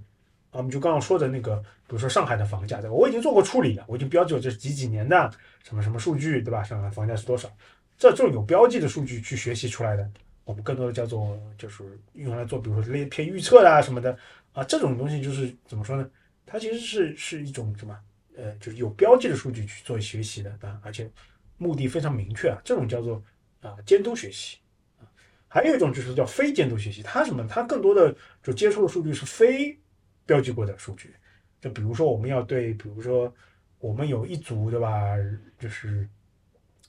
[0.50, 1.56] 啊，我们就刚刚说的那个，
[1.86, 2.94] 比如说上海的房价，对吧？
[2.94, 5.30] 我已经做过处理了，我已经标记了这是几几年的
[5.64, 6.62] 什么什么数据，对吧？
[6.62, 7.50] 上海房价是多少？
[7.96, 10.08] 这这种有标记的数据去学习出来的，
[10.44, 11.82] 我们更多的叫做就是
[12.12, 14.16] 用来做，比如说类偏预测啊什么的
[14.52, 16.08] 啊，这种东西就是怎么说呢？
[16.44, 17.98] 它其实是是一种什么？
[18.36, 21.10] 呃，就是有标记的数据去做学习的啊，而且
[21.62, 23.22] 目的非常明确啊，这种叫做
[23.60, 24.58] 啊监督学习。
[25.48, 27.46] 还有一种就是叫非监督学习，它什么？
[27.46, 29.78] 它更多的就接触的数据是非。
[30.24, 31.12] 标记过的数据，
[31.60, 33.34] 就比如说我们要对，比如说
[33.80, 35.16] 我们有一组对吧，
[35.58, 36.08] 就是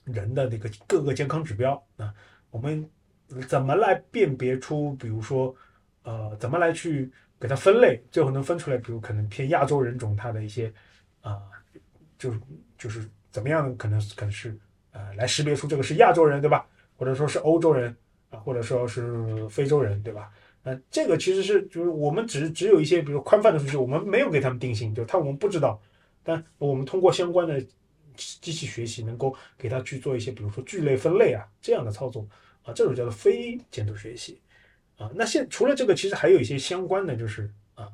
[0.04, 2.14] 人的那个各个健康指标啊，
[2.50, 2.88] 我们
[3.48, 5.54] 怎么来辨别出，比如说
[6.04, 7.10] 呃，怎么来去
[7.40, 10.72] 给它分类，最后能分出来，比如可能偏亚洲人种，它的一些
[11.22, 11.42] 啊，
[12.16, 12.40] 就是
[12.78, 14.56] 就是怎么样，可能可能是
[14.94, 16.64] 呃，来识别出这个是亚洲人对吧，
[16.96, 17.94] 或者说是欧洲人
[18.30, 20.30] 啊，或者说是非洲人对吧？
[20.62, 25.82] 呃，这个其实是就是我们只只有一些比如宽泛的数据，我们没有给他们定性，就他我们不知道，
[26.22, 27.60] 但我们通过相关的
[28.16, 32.24] 机器学习，能够给他去做一些比如说聚类分类啊这样的操作
[32.62, 34.40] 啊，这种叫做非监督学习
[34.96, 35.10] 啊。
[35.14, 37.88] 那现除了这个，其实还有一些相关的，就是啊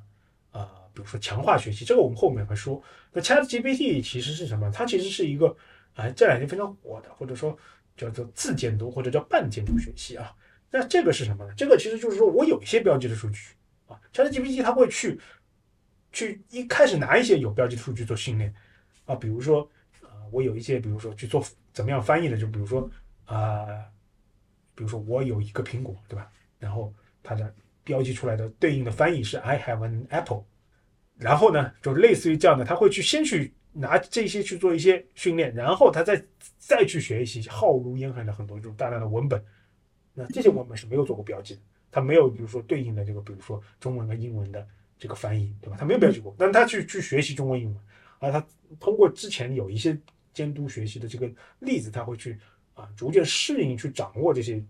[0.52, 2.80] 啊，比如说强化学习，这个我们后面会说。
[3.12, 4.70] 那 ChatGPT 其实是什么？
[4.70, 5.56] 它其实是一个
[5.94, 7.56] 啊这两年非常火的，或者说
[7.96, 10.34] 叫做自监督或者叫半监督学习啊。
[10.70, 11.52] 那这个是什么呢？
[11.56, 13.40] 这个其实就是说我有一些标记的数据
[13.86, 15.20] 啊，ChatGPT 它会去
[16.12, 18.54] 去一开始拿一些有标记的数据做训练
[19.04, 19.68] 啊，比如说
[20.02, 22.88] 啊，我有一些，比如说去做怎么样翻译的，就比如说
[23.24, 23.66] 啊，
[24.74, 26.30] 比如说我有一个苹果，对吧？
[26.58, 30.44] 然后它的标记出来的对应的翻译是 I have an apple，
[31.16, 36.24] 然后呢，就类似于这样的，他会去先去拿这些去做一些训练，然后他再
[36.58, 39.44] 再去学习浩如烟海的很多这种大量的文本。
[40.12, 44.66] 那这些文本是没有做过标记的，它没有，比如说对应的这个，比如说中文和英文的
[44.98, 45.76] 这个翻译，对吧？
[45.78, 47.76] 他没有标记过，但他去去学习中文、英文，
[48.18, 48.44] 而他
[48.80, 49.96] 通过之前有一些
[50.32, 51.30] 监督学习的这个
[51.60, 52.38] 例子，他会去
[52.74, 54.62] 啊逐渐适应、去掌握这些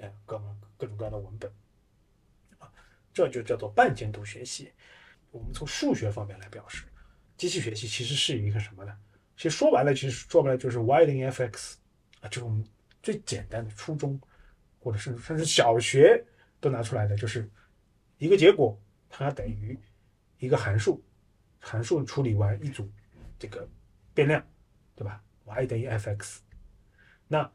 [0.00, 0.40] 呃各
[0.76, 1.52] 各种各样的文本，
[2.58, 2.70] 啊，
[3.12, 4.70] 这就叫做半监督学习。
[5.32, 6.84] 我们从数学方面来表示，
[7.36, 8.96] 机器学习其实是一个什么呢？
[9.36, 11.74] 其实说白了，其实说白了就是 widening-fx
[12.20, 12.64] 啊，这种
[13.02, 14.20] 最简单的初中。
[14.80, 16.22] 或者是甚至小学
[16.60, 17.50] 都拿出来的，就是
[18.18, 19.78] 一个结果，它等于
[20.38, 21.02] 一个函数，
[21.58, 22.86] 函数处理完一组
[23.38, 23.66] 这个
[24.12, 24.46] 变量，
[24.94, 26.40] 对吧？y 等于 f(x)，
[27.26, 27.50] 那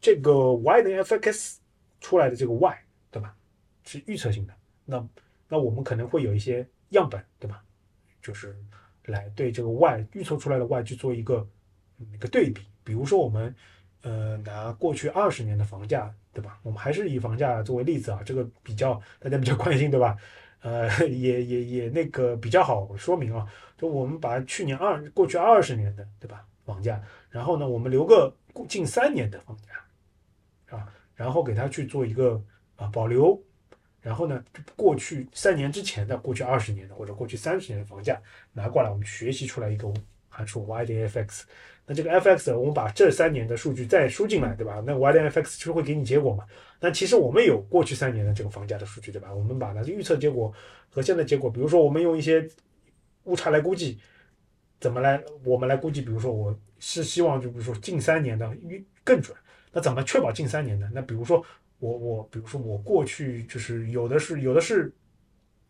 [0.00, 1.58] 这个 y 等于 f(x)
[2.00, 2.78] 出来的这个 y，
[3.10, 3.36] 对吧？
[3.82, 4.54] 是预测性的。
[4.84, 5.08] 那
[5.48, 7.64] 那我们可能会有一些样本，对吧？
[8.26, 8.56] 就是
[9.04, 11.46] 来对这个 y 预测出来的 y 去做一个
[12.12, 13.54] 一个对比，比如说我们。
[14.02, 16.60] 呃，拿过去二十年的房价，对吧？
[16.62, 20.16] 我们还是以房价作为例子啊，这个比较大家比较关心，对吧？
[20.60, 23.44] 呃，也也也那个比较好说明啊，
[23.76, 26.46] 就我们把去年二过去二十年的，对吧？
[26.64, 28.32] 房价，然后呢，我们留个
[28.68, 32.40] 近三年的房价，啊，然后给他去做一个
[32.76, 33.42] 啊保留，
[34.06, 34.40] 然后呢，
[34.76, 39.92] 过去三年之前的、过去二十年的或者过去三十年的房价拿过来，我们学习出来一个
[40.28, 41.42] 函数 y 点 f(x)。
[41.84, 44.80] 那这个 f(x) 我们把这三年的数据再输进来，对吧？
[44.86, 46.44] 那 y 点 f(x) 就会给你结果嘛？
[46.78, 49.34] 那其实我们有过去三年的这个房价的数据，对吧？
[49.34, 50.54] 我们把它预测结果
[50.88, 52.48] 和现在结果，比如说我们用一些
[53.24, 53.98] 误差来估计，
[54.78, 55.20] 怎么来？
[55.42, 59.36] 我们来估计，比如说我是希望，就比如说近三年的预更准。
[59.72, 60.88] 那怎么确保近三年呢？
[60.94, 61.44] 那比如说
[61.78, 64.92] 我我比如说我过去就是有的是有的是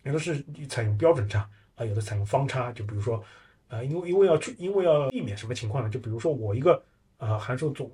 [0.02, 3.22] 有的是采用标准差啊，有的采用方差，就比如说。
[3.68, 5.90] 啊，因为因为要去，因为要避免什么情况呢？
[5.90, 6.80] 就比如说我一个
[7.16, 7.90] 啊函数做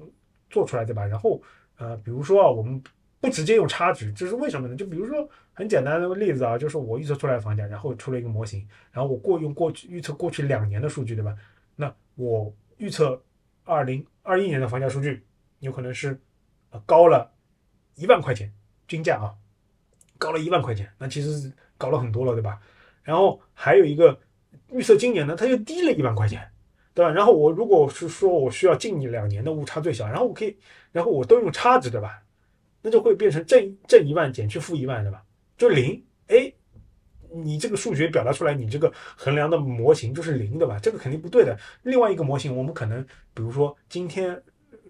[0.51, 1.07] 做出来，对吧？
[1.07, 1.43] 然后
[1.79, 2.79] 呃，比如说啊，我们
[3.23, 4.77] 不直接用差值，这是为什么呢？
[4.77, 11.35] 就比如说很简单的例子啊，就是我预测出来的房价，然后出了一个模型，然后我过用过去预测过去两年的数据，对吧？
[11.75, 13.19] 那我预测
[13.65, 15.25] 二零二一年的房价数据
[15.61, 16.21] 有可能是
[16.69, 17.33] 呃高了
[17.95, 18.53] 一万块钱
[18.87, 19.35] 均价啊，
[20.19, 22.61] 高了一万块钱，那其实是高了很多了，对吧？
[23.03, 24.19] 然后还有一个。
[24.69, 26.51] 预测今年呢，它又低了一万块钱，
[26.95, 27.11] 对吧？
[27.11, 30.57] 然后我如果是说我需要近两年的误差最小，然后我可以，
[30.93, 32.23] 然后我都用差值，对吧？
[32.81, 35.23] 那就会变成正正一万减去负一万，对吧？
[35.59, 36.03] 就零。
[36.29, 36.51] 哎，
[37.31, 40.79] 你这个数学表达出来，你这个衡量的模型就是零，对吧？
[40.79, 41.59] 这个肯定不对的。
[41.83, 44.43] 另外一个模型，我们可能比如说今天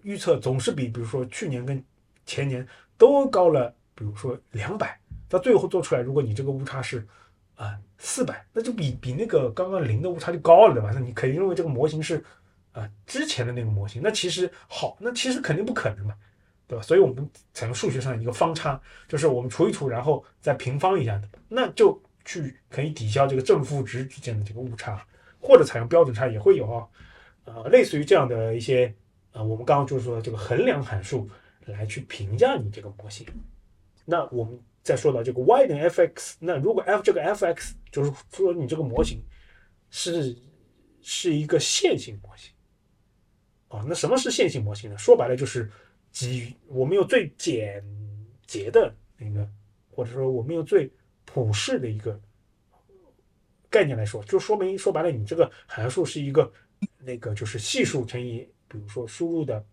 [0.03, 1.83] 预测总是比，比如说去年跟
[2.25, 2.65] 前年
[3.05, 7.07] 都高了，比如说两百，到最后做出来，如果你这个误差是。
[7.55, 10.89] 啊，四百，那就比比那个刚刚零的误差就高了，对吧？
[10.91, 12.21] 那你肯定认为这个模型是
[12.71, 16.15] 啊之前的那个模型，那其实好，那其实肯定不可能嘛，
[16.67, 16.81] 对吧？
[16.81, 25.05] 所以我们采用数学上一个方差，就是我们除一除，然后再平方一下的，那就去可以抵消这个正负值之间的这个误差，
[25.39, 26.87] 或者采用标准差也会有啊，
[27.45, 28.91] 呃，类似于这样的一些
[29.31, 31.29] 啊，我们刚刚就是说这个衡量函数
[31.67, 33.25] 来去评价你这个模型，
[34.05, 34.59] 那我们。
[34.83, 39.23] 再说到这个 y 等于 f(x)，那如果 f 这个 f(x) 就是说你这个模型
[39.89, 40.37] 是
[41.01, 42.51] 是一个线性模型
[43.69, 44.97] 啊，那什么是线性模型呢？
[44.97, 45.71] 说白了就是
[46.11, 47.81] 基于我们用最简
[48.45, 49.49] 洁的那个，
[49.89, 50.91] 或者说我们用最
[51.23, 52.19] 普适的一个
[53.69, 56.51] 概念来说，就说明说白了，你这个函数是一个
[56.97, 59.65] 那个就是系数乘以，比如说输入的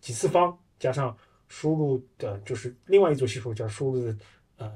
[0.00, 1.16] 几次方加上
[1.50, 4.16] 输入的就是另外一组系数叫输入的。
[4.56, 4.70] 呃，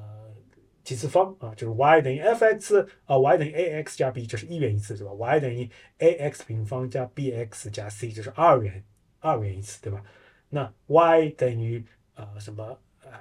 [0.83, 5.69] 几次方啊，就是 y 等于 f(x) 啊，y 等于 a(x) 加 b，这是一元一次，对吧？y 等于
[5.99, 8.83] a(x) 平方加 b(x) 加 c，这是二元
[9.21, 10.03] 二元一次，对吧？
[10.49, 12.79] 那 y 等于呃什么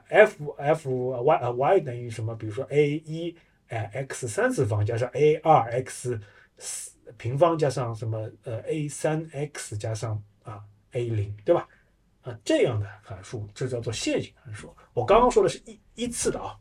[0.08, 0.90] ？f f
[1.22, 2.34] y 呃 y 等于什么？
[2.34, 3.36] 比如说 a 一
[3.68, 6.18] 哎 x 三次方加上 a 二 x
[6.58, 11.68] 四平方加上什么呃 a 三 x 加上啊 a 零，对吧？
[12.24, 14.74] 啊，这样的函数这叫做线性函数。
[14.94, 16.58] 我刚刚说的是一一次的啊。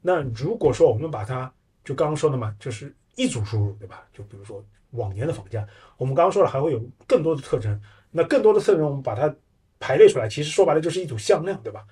[0.00, 1.52] 那如果说我们把它
[1.84, 4.06] 就刚刚说的嘛，就是一组输入，对吧？
[4.12, 5.66] 就比如说往年的房价，
[5.96, 7.80] 我们刚刚说了还会有更多的特征。
[8.10, 9.32] 那更多的特征我们把它
[9.78, 11.86] 排列出来，其实说白了就是一组向量，对吧？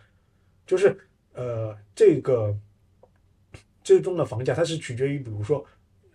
[0.66, 0.98] 就是
[1.32, 2.56] 呃这个
[3.84, 5.64] 最终的房价它是取决于，比如说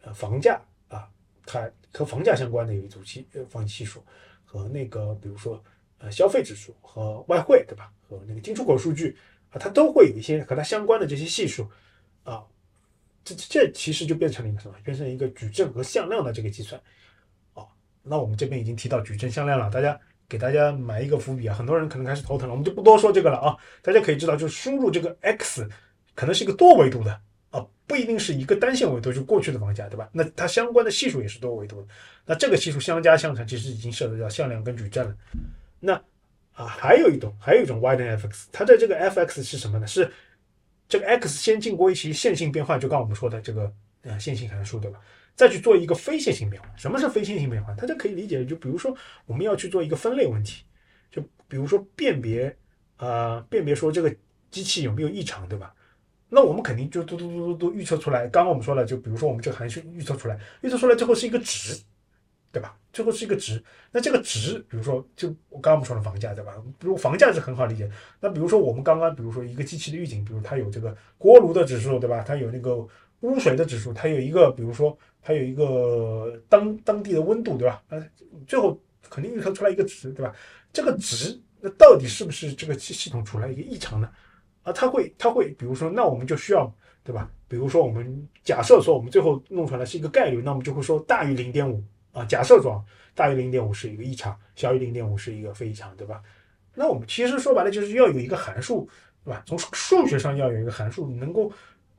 [0.01, 1.09] 呃房价啊，
[1.45, 4.03] 它和房价相关的有一组系呃房系数
[4.43, 5.63] 和那个比如说。
[6.01, 7.91] 呃，消费指数和外汇，对吧？
[8.09, 9.15] 和那个进出口数据
[9.51, 11.69] 啊，它都会有一些和它相关的这些系数
[12.23, 12.43] 啊。
[13.23, 14.73] 这这其实就变成了一个什么？
[14.83, 16.81] 变成一个矩阵和向量的这个计算
[17.53, 17.63] 啊。
[18.01, 21.55] 那我们这边已经提到矩阵向量了，大家给大家埋一个伏笔啊。
[21.55, 23.55] 很多人可能开始头疼了，我们就不多说这个了啊。
[23.83, 25.69] 大家可以知道，就是输入这个 x
[26.15, 27.21] 可能是一个多维度的
[27.51, 30.09] 啊，不一定是一个单线维度，就过去的房价，对吧？
[30.11, 31.87] 那它相关的系数也是多维度的。
[32.25, 35.15] 那这个系数相加相乘，其实已经涉及到向量跟矩阵了。
[35.81, 35.93] 那
[36.53, 39.85] 啊，还有一种，还有一种 y 等于 f(x)，它的这个 f(x) 是什么呢？
[39.85, 40.09] 是
[40.87, 43.73] 这个 x 先经过一些线性变换，就刚我们说的这个
[44.03, 44.99] 呃线性函数，对吧？
[45.35, 46.71] 再去做一个非线性变换。
[46.77, 47.75] 什么是非线性变换？
[47.75, 50.63] 它就可以理解，就比如说我们要去做一个分类问题，
[51.09, 52.55] 就比如说辨别
[52.97, 54.13] 啊，辨别说这个
[54.49, 55.73] 机器有没有异常，对吧？
[56.27, 58.27] 那我们肯定就嘟嘟嘟嘟嘟预测出来。
[58.27, 61.77] 刚刚我们说了，就比如说我们这个函数预测出来，预测出来之后是一个值。
[62.51, 62.77] 对吧？
[62.91, 66.53] 最后是一个值，那这个值，比如说，就我刚刚我们说的房价，对吧？
[66.77, 67.89] 比如房价是很好理解。
[68.19, 72.21] 那比如说我们刚刚，比如说一个机器的预警，比如它有这个锅炉的指数，对吧？
[72.21, 72.85] 它有那个
[73.21, 77.81] 污水的指数，它有一个，比如说它有一个当当地的温度，对吧？
[77.87, 78.05] 呃，
[78.45, 78.77] 最后
[79.09, 80.35] 肯定预测出来一个值，对吧？
[80.73, 84.09] 这个值，那到底是不是这个系系统出来一个异常呢？
[84.63, 86.69] 啊，它会，它会，比如说，那我们就需要，
[87.05, 87.31] 对吧？
[87.47, 91.81] 比如说我们假设说我们最后弄出来是一个概率，那我们就会说大于零点五。
[92.11, 92.83] 啊，假设说
[93.15, 96.21] 大于零点五是一个异常，小于零点五是一个非异常，对吧？
[96.73, 98.89] 那我们其实说白了就是要有一个函数，
[99.23, 99.43] 对吧？
[99.45, 101.51] 从数学上要有一个函数，能够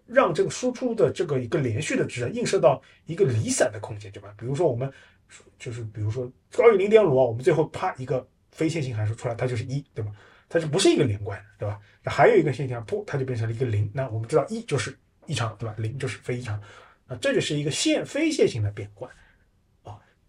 [0.07, 4.35] 让这个输出的这个一个连续的值映射到一个离散的空间，对吧？
[4.39, 4.91] 比如说我们
[5.59, 10.11] 就是比如说高于零点五啊，我们最后啪一个非线性函数出来，它就是一，对吧？
[10.49, 11.81] 它就不是一个连贯，对吧？
[12.03, 13.91] 那还有一个现象，噗，它就变成了一个零。
[13.95, 14.95] 那我们知道一就是
[15.27, 15.75] 异常，对吧？
[15.79, 16.61] 零就是非异常。
[17.07, 19.11] 啊，这就是一个线非线性的变换。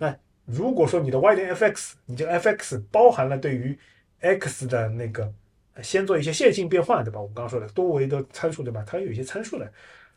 [0.04, 3.80] 那如果说你的 y 等于 f(x)，你这个 f(x) 包含了对于
[4.20, 5.34] x 的那个
[5.82, 7.22] 先做一些线性变换，对吧？
[7.22, 8.84] 我们刚刚说的多维的参数，对吧？
[8.86, 9.72] 它有一些参数的，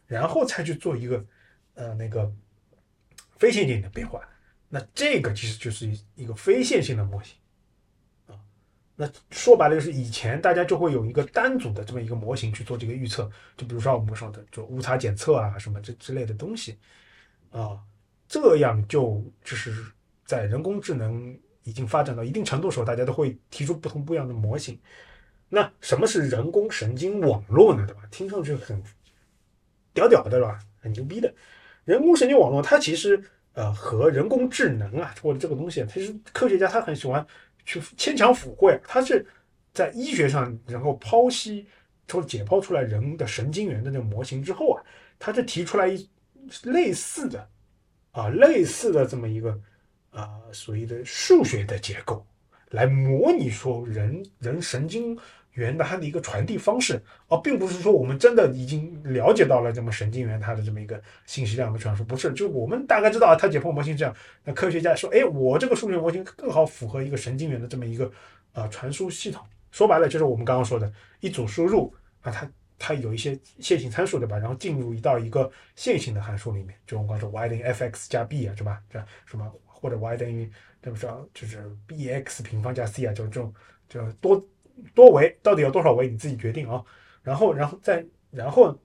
[0.09, 1.25] 然后才去做一个
[1.75, 2.29] 呃那个
[3.39, 4.21] 非线性的变换。
[4.69, 7.37] 那这个其实就是一个非线性的模型
[8.27, 8.35] 啊。
[8.97, 16.77] 那说白了就是以前大家就会有一个单组的这么一个模型去做这个预测，就比如说我们说的就误差检测啊什么这之类的东西，
[17.53, 17.79] 啊，
[18.29, 19.73] 这样就就是
[20.25, 24.79] 在人工智能已经发展到一定程度的时候，大家都会提出不同不一样的模型。
[25.49, 27.87] 那什么是人工神经网络呢？
[27.87, 28.03] 对吧？
[28.11, 28.83] 听上去很
[29.95, 30.59] 屌屌的，对吧？
[30.81, 31.33] 很牛逼的。
[31.85, 33.23] 人工神经网络它其实
[33.55, 37.27] 呃和人工智能啊或者这个东西，其实科学家他很喜欢。
[37.69, 39.27] 去牵强附会，它是
[39.75, 41.67] 在医学上，然后剖析，
[42.09, 44.79] 或解剖出来人的神经元的那个模型之后啊，
[45.19, 46.09] 它是提出来一
[46.63, 47.45] 类似的
[48.17, 49.57] 啊，类似的这么一个
[50.11, 52.25] 啊所谓的数学的结构，
[52.71, 55.17] 来模拟说人人神经。
[55.57, 64.15] 元的它的一个传递方式啊，并不是说我们真的已经了解到了这么神经元它的这么一个信息量的传输，不是，就我们大概知道，它解剖模型这样。
[64.45, 68.13] 那科学家说，哎，我这个数学模型更好符合一个神经元的这么一个
[68.53, 69.43] 啊传输系统。
[69.71, 71.91] 说白了，就是我们刚刚说的一组输入
[72.21, 72.47] 啊，它
[72.79, 74.39] 它有一些线性参数，对吧？
[74.39, 78.83] 然后进入一到一个线性的函数里面，就我们刚说 y 等于 f(x) 加 b 啊，是吧？
[78.91, 80.51] 这什么或者 y 等于
[80.83, 83.55] 怎么说，就是 b(x) 平方加 c 啊，就是这种
[83.89, 84.45] 就多。
[84.95, 86.85] 多维到底有多少维，你自己决定啊。
[87.23, 88.79] 然后，然后再，然后，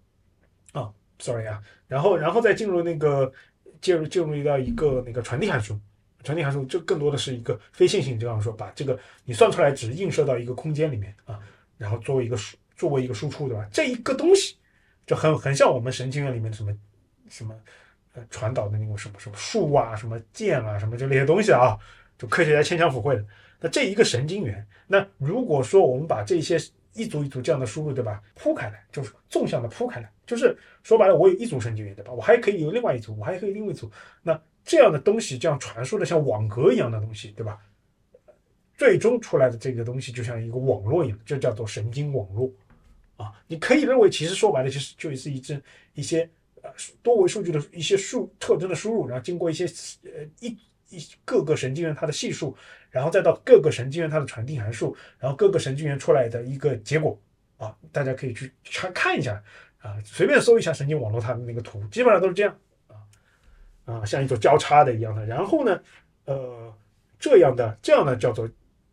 [0.72, 0.90] 啊
[1.20, 3.30] ，sorry 啊，然后，然后再进入那个，
[3.82, 5.78] 进入进入到一个那个传递函数，
[6.24, 11.38] 传递函数这更多的是一个非线性，就像说把这个你算出来只映射到一个空间里面啊，
[11.78, 13.64] 然后作为一个数作为一个输出，对吧？
[13.72, 14.56] 这一个东西
[15.06, 16.76] 就很很像我们神经元里面什么
[17.30, 17.56] 什么
[18.14, 21.78] 呃传导的那种什么什么树啊、什么剑啊、什么就那些东西啊，
[22.18, 23.24] 就科学家牵强附会的。
[23.60, 26.58] 那这一个神经元，那如果说我们把这些
[26.94, 32.12] 一组一组这样的输入，对吧，铺开来，就是纵向的铺开来，就是说白了，我有一组神经元，对吧？
[32.12, 33.92] 我还可以有另外一组，我还可以另外一组。
[34.24, 37.60] 那这样的东西，这样传输的像网格一样的东西，对吧？
[38.76, 42.52] 最终出来的这个东西就像一个网络一样，就叫做神经网络
[43.22, 43.32] 啊。
[43.48, 45.62] 你可以认为，其实说白了，其实就是一只
[45.94, 46.28] 一些
[46.62, 46.70] 呃
[47.04, 49.66] 多维数据的一些数特征的输入，然后经过一些
[50.04, 50.58] 呃一。
[50.94, 52.54] 一各个神经元它的系数，
[52.90, 57.18] 然后再到各个神经元它的传递函数，然后各个神经元出来的一个结果
[57.56, 59.42] 啊，大家可以去查看一下
[59.78, 62.54] 啊，随便搜一下神经网络它的那个图，基本上都是这样
[62.88, 62.96] 啊
[63.86, 65.26] 啊，像一种交叉的一样的。
[65.26, 65.82] 然后呢，
[66.26, 66.76] 呃，
[67.18, 68.50] 这样的这样的叫做，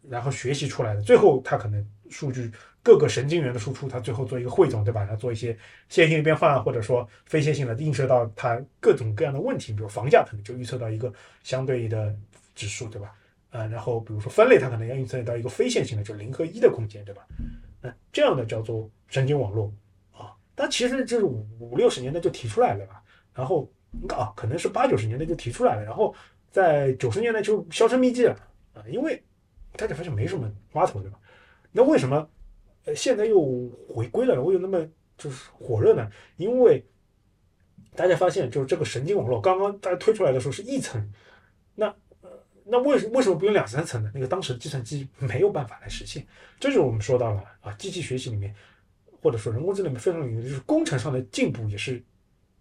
[0.08, 2.50] 然后学习出来的，最后它可能数据。
[2.80, 5.04] 各个神经元的输出，它最后做一个汇总，对吧？
[5.04, 5.54] 它做一些
[5.90, 12.16] 线性变换，或者说非线性的映射到它各种各样的问题，比如房价可能就预测到一个相对的
[12.54, 13.12] 指数，对吧？
[13.50, 17.26] 啊，然后比如说分类，它可能要预测到一个非线性的，就零和一的空间，对吧？
[17.82, 19.70] 嗯，这样的叫做神经网络
[20.12, 20.32] 啊。
[20.54, 23.02] 但其实这是五五六十年代就提出来了吧？
[23.34, 23.70] 然后
[24.08, 26.14] 啊，可能是八九十年代就提出来了，然后
[26.50, 28.34] 在九十年代就销声匿迹了
[28.72, 29.22] 啊，因为
[29.76, 31.18] 大家发现没什么花头，对吧？
[31.72, 32.28] 那为什么？
[32.84, 34.88] 呃现在又回归了，为什么那么
[35.18, 36.08] 就是火热呢？
[36.36, 36.82] 因为
[37.94, 41.12] 大家发现，就是这个神经网络刚刚大家推出来的时候是一层，
[41.74, 41.94] 那，
[42.64, 44.10] 那为什为什么不用两三层呢？
[44.14, 46.26] 那个当时计算机没有办法来实现，
[46.58, 48.54] 这就是我们说到了啊，机器学习里面
[49.20, 52.02] 或者说人工智能里面非常有的就是工程上的进步也是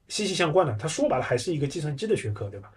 [0.09, 0.75] 息息相关的。
[0.77, 2.71] 它说白了还是一个计算机的学科，对吧？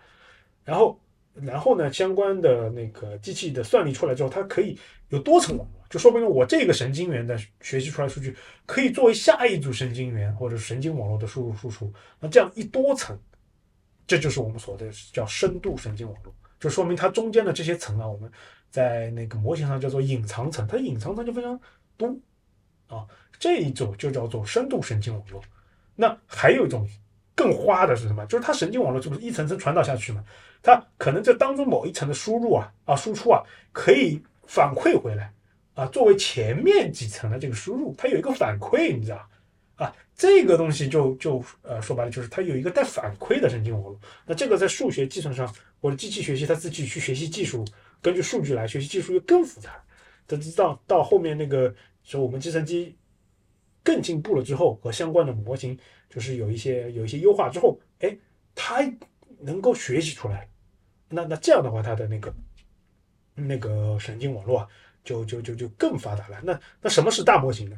[0.64, 1.00] 然后。
[1.32, 4.76] 然后呢，相关的那个机器的算力出来之后，它可以
[5.10, 8.34] 有多层网，就说明了我这个神经元的学习出来数据
[8.64, 11.92] 可以作为下一组神经元或者神经网络的输入输出。
[12.20, 13.18] 那这样一多层，
[14.06, 18.30] 这就是我们所谓的叫深度神经网络，就说明它中间的这些层啊，我们
[18.70, 21.60] 在那个模型上叫做隐藏层，它隐藏层就非常
[21.96, 22.16] 多
[22.86, 23.04] 啊。
[23.38, 25.42] 这一种就叫做深度神经网络。
[25.96, 26.88] 那还有一种
[27.34, 28.24] 更花的是什么？
[28.26, 30.24] 就是它神经网络这不是一层层传导下去嘛？
[30.62, 35.32] 它可能这当中某一层的输入啊啊输出啊，可以反馈回来
[35.80, 39.26] 啊，作为前面几层的这个输入，它有一个反馈，你知道
[39.76, 43.98] 啊，这个东西就就呃说白了就是它有一个带反馈的神经网络。
[44.26, 45.50] 那这个在数学计算上
[45.80, 47.64] 或者机器学习，它自己去学习技术，
[48.02, 49.82] 根据数据来学习技术又更复杂。
[50.26, 51.74] 等到到后面那个
[52.04, 52.94] 说我们计算机
[53.82, 55.78] 更进步了之后，和相关的模型
[56.10, 58.14] 就是有一些有一些优化之后，哎，
[58.54, 58.86] 它
[59.38, 60.46] 能够学习出来。
[61.08, 62.34] 那那这样的话，它的那个
[63.34, 64.68] 那个神经网络啊，
[65.04, 66.40] 就就就就更发达了。
[66.42, 67.76] 那那什么是大模型呢？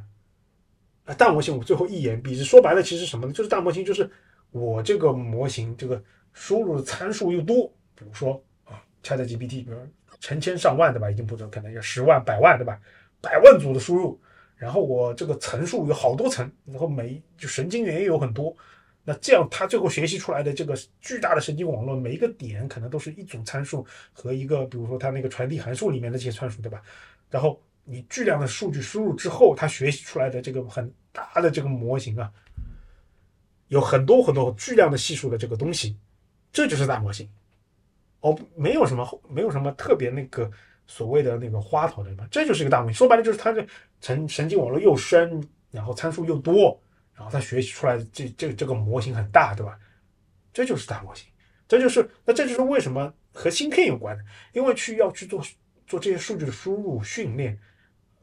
[1.04, 3.32] 啊，大模型我最后一言蔽之，说白了其实什么呢？
[3.32, 4.08] 就是大模型就是
[4.50, 6.00] 我这个模型这个
[6.32, 7.66] 输入的参数又多，
[7.96, 9.78] 比如说啊，ChatGPT，比如
[10.20, 11.10] 成千上万对吧？
[11.10, 12.78] 已经不止可能有十万、百万对吧？
[13.20, 14.20] 百万组的输入，
[14.56, 18.56] 然后我这个层数有好多层，然后每就神经元也有很多，
[19.02, 26.80] 那这样它最后学习出来的这个巨大的神经网络，每一个点可能都是一种参数和一个，比如说它那个传递函数里面的这些参数对吧？
[27.32, 27.60] 然后。
[27.84, 32.32] 你巨量的数据输入之后，它学习出来的这个很大的这个模型啊，
[33.66, 35.98] 有很多很多巨量的系数的这个东西，
[36.52, 37.28] 这就是大模型。
[38.20, 40.48] 哦，没有什么没有什么特别那个
[40.86, 42.94] 所谓的那个花头的嘛，这就是一个大模型。
[42.94, 43.66] 说白了就是它的
[44.00, 46.80] 神神经网络又深，然后参数又多，
[47.12, 49.76] 然后它学习出来的这这这个模型很大，对吧？
[50.52, 51.26] 这就是大模型。
[51.66, 54.22] 这就是那这就是为什么和芯片有关的，
[54.52, 55.42] 因为去要去做
[55.92, 57.58] 做这些数据的输入训练。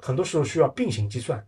[0.01, 1.45] 很多时候需要并行计算，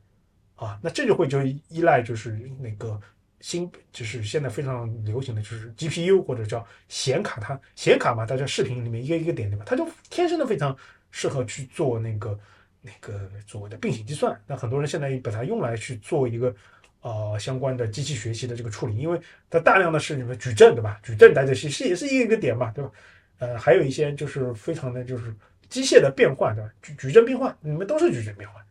[0.55, 2.99] 啊，那这就会就依赖就是那个
[3.39, 9.63] 新，就是现在非常流行的就是 GPU 或者叫显卡，它显卡嘛，大家视频里面一个一个点对吧？
[9.65, 10.77] 它就天生的非常
[11.11, 12.37] 适合去做那个
[12.81, 14.37] 那个所谓的并行计算。
[14.45, 16.53] 那很多人现在把它用来去做一个
[16.99, 19.17] 呃相关的机器学习的这个处理，因为
[19.49, 20.99] 它大量的是什么矩阵对吧？
[21.01, 22.91] 矩阵大家其实也是一个一个点嘛，对吧？
[23.39, 25.33] 呃，还有一些就是非常的就是。
[25.71, 26.69] 机械的变换，对吧？
[26.81, 28.61] 矩矩阵变换，你们都是矩阵变换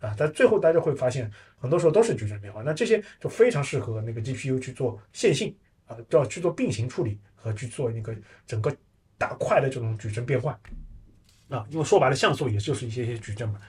[0.00, 0.14] 啊。
[0.18, 2.64] 但最后大家会发现，很多时候都是矩阵变换。
[2.64, 5.54] 那这些就非常适合那个 GPU 去做线性
[5.86, 8.74] 啊，要去做并行处理和去做那个整个
[9.18, 10.58] 大块的这种矩阵变换
[11.50, 11.66] 啊。
[11.70, 13.60] 因为说白了，像素也就是一些些矩阵嘛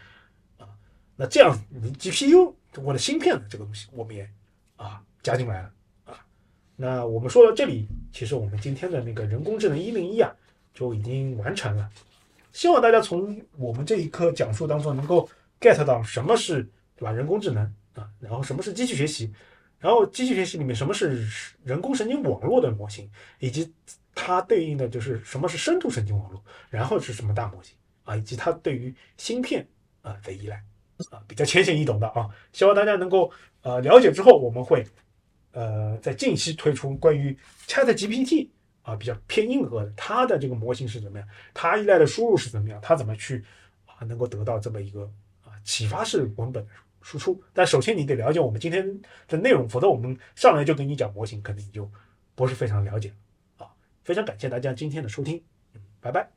[0.57, 0.69] 啊。
[1.17, 4.29] 那这样，你 GPU 我的芯片这个东西，我们也
[4.77, 5.71] 啊加进来了
[6.05, 6.25] 啊。
[6.77, 10.33] 那我们说到这里，其实我们今天的那个人工智能一零一啊，
[10.73, 11.89] 就已经完成了。
[12.57, 15.29] 希望大家从我们这一课讲述当中能够
[15.61, 16.63] get 到什么是
[16.95, 17.11] 对吧？
[17.11, 19.31] 人工智能啊，然后什么是机器学习，
[19.77, 21.23] 然后机器学习里面什么是
[21.63, 23.71] 人工神经网络的模型，以及
[24.15, 29.63] 它对应的就是什么是深度神经网络，然后是什么大模型啊，以及它对于芯片
[30.01, 30.55] 啊的依赖
[31.11, 32.27] 啊，比较浅显易懂的啊。
[32.53, 33.31] 希望大家能够
[33.61, 34.83] 呃了解之后，我们会
[35.51, 37.37] 呃在近期推出关于
[37.67, 38.49] Chat GPT。
[38.87, 41.27] 啊，比较偏硬核的，它的这个模型是怎么样？
[41.53, 42.79] 它依赖的输入是怎么样？
[42.81, 43.43] 它怎么去
[43.85, 45.03] 啊，能够得到这么一个
[45.43, 46.65] 啊启发式文本
[47.01, 47.43] 输出？
[47.53, 51.91] 但首先你得了解我们今天的内容，否则我们上来就跟你讲模型，可能你就
[52.33, 53.11] 不是非常了解
[53.57, 53.67] 啊。
[54.05, 56.36] 非常感谢大家今天的收听，嗯，拜拜。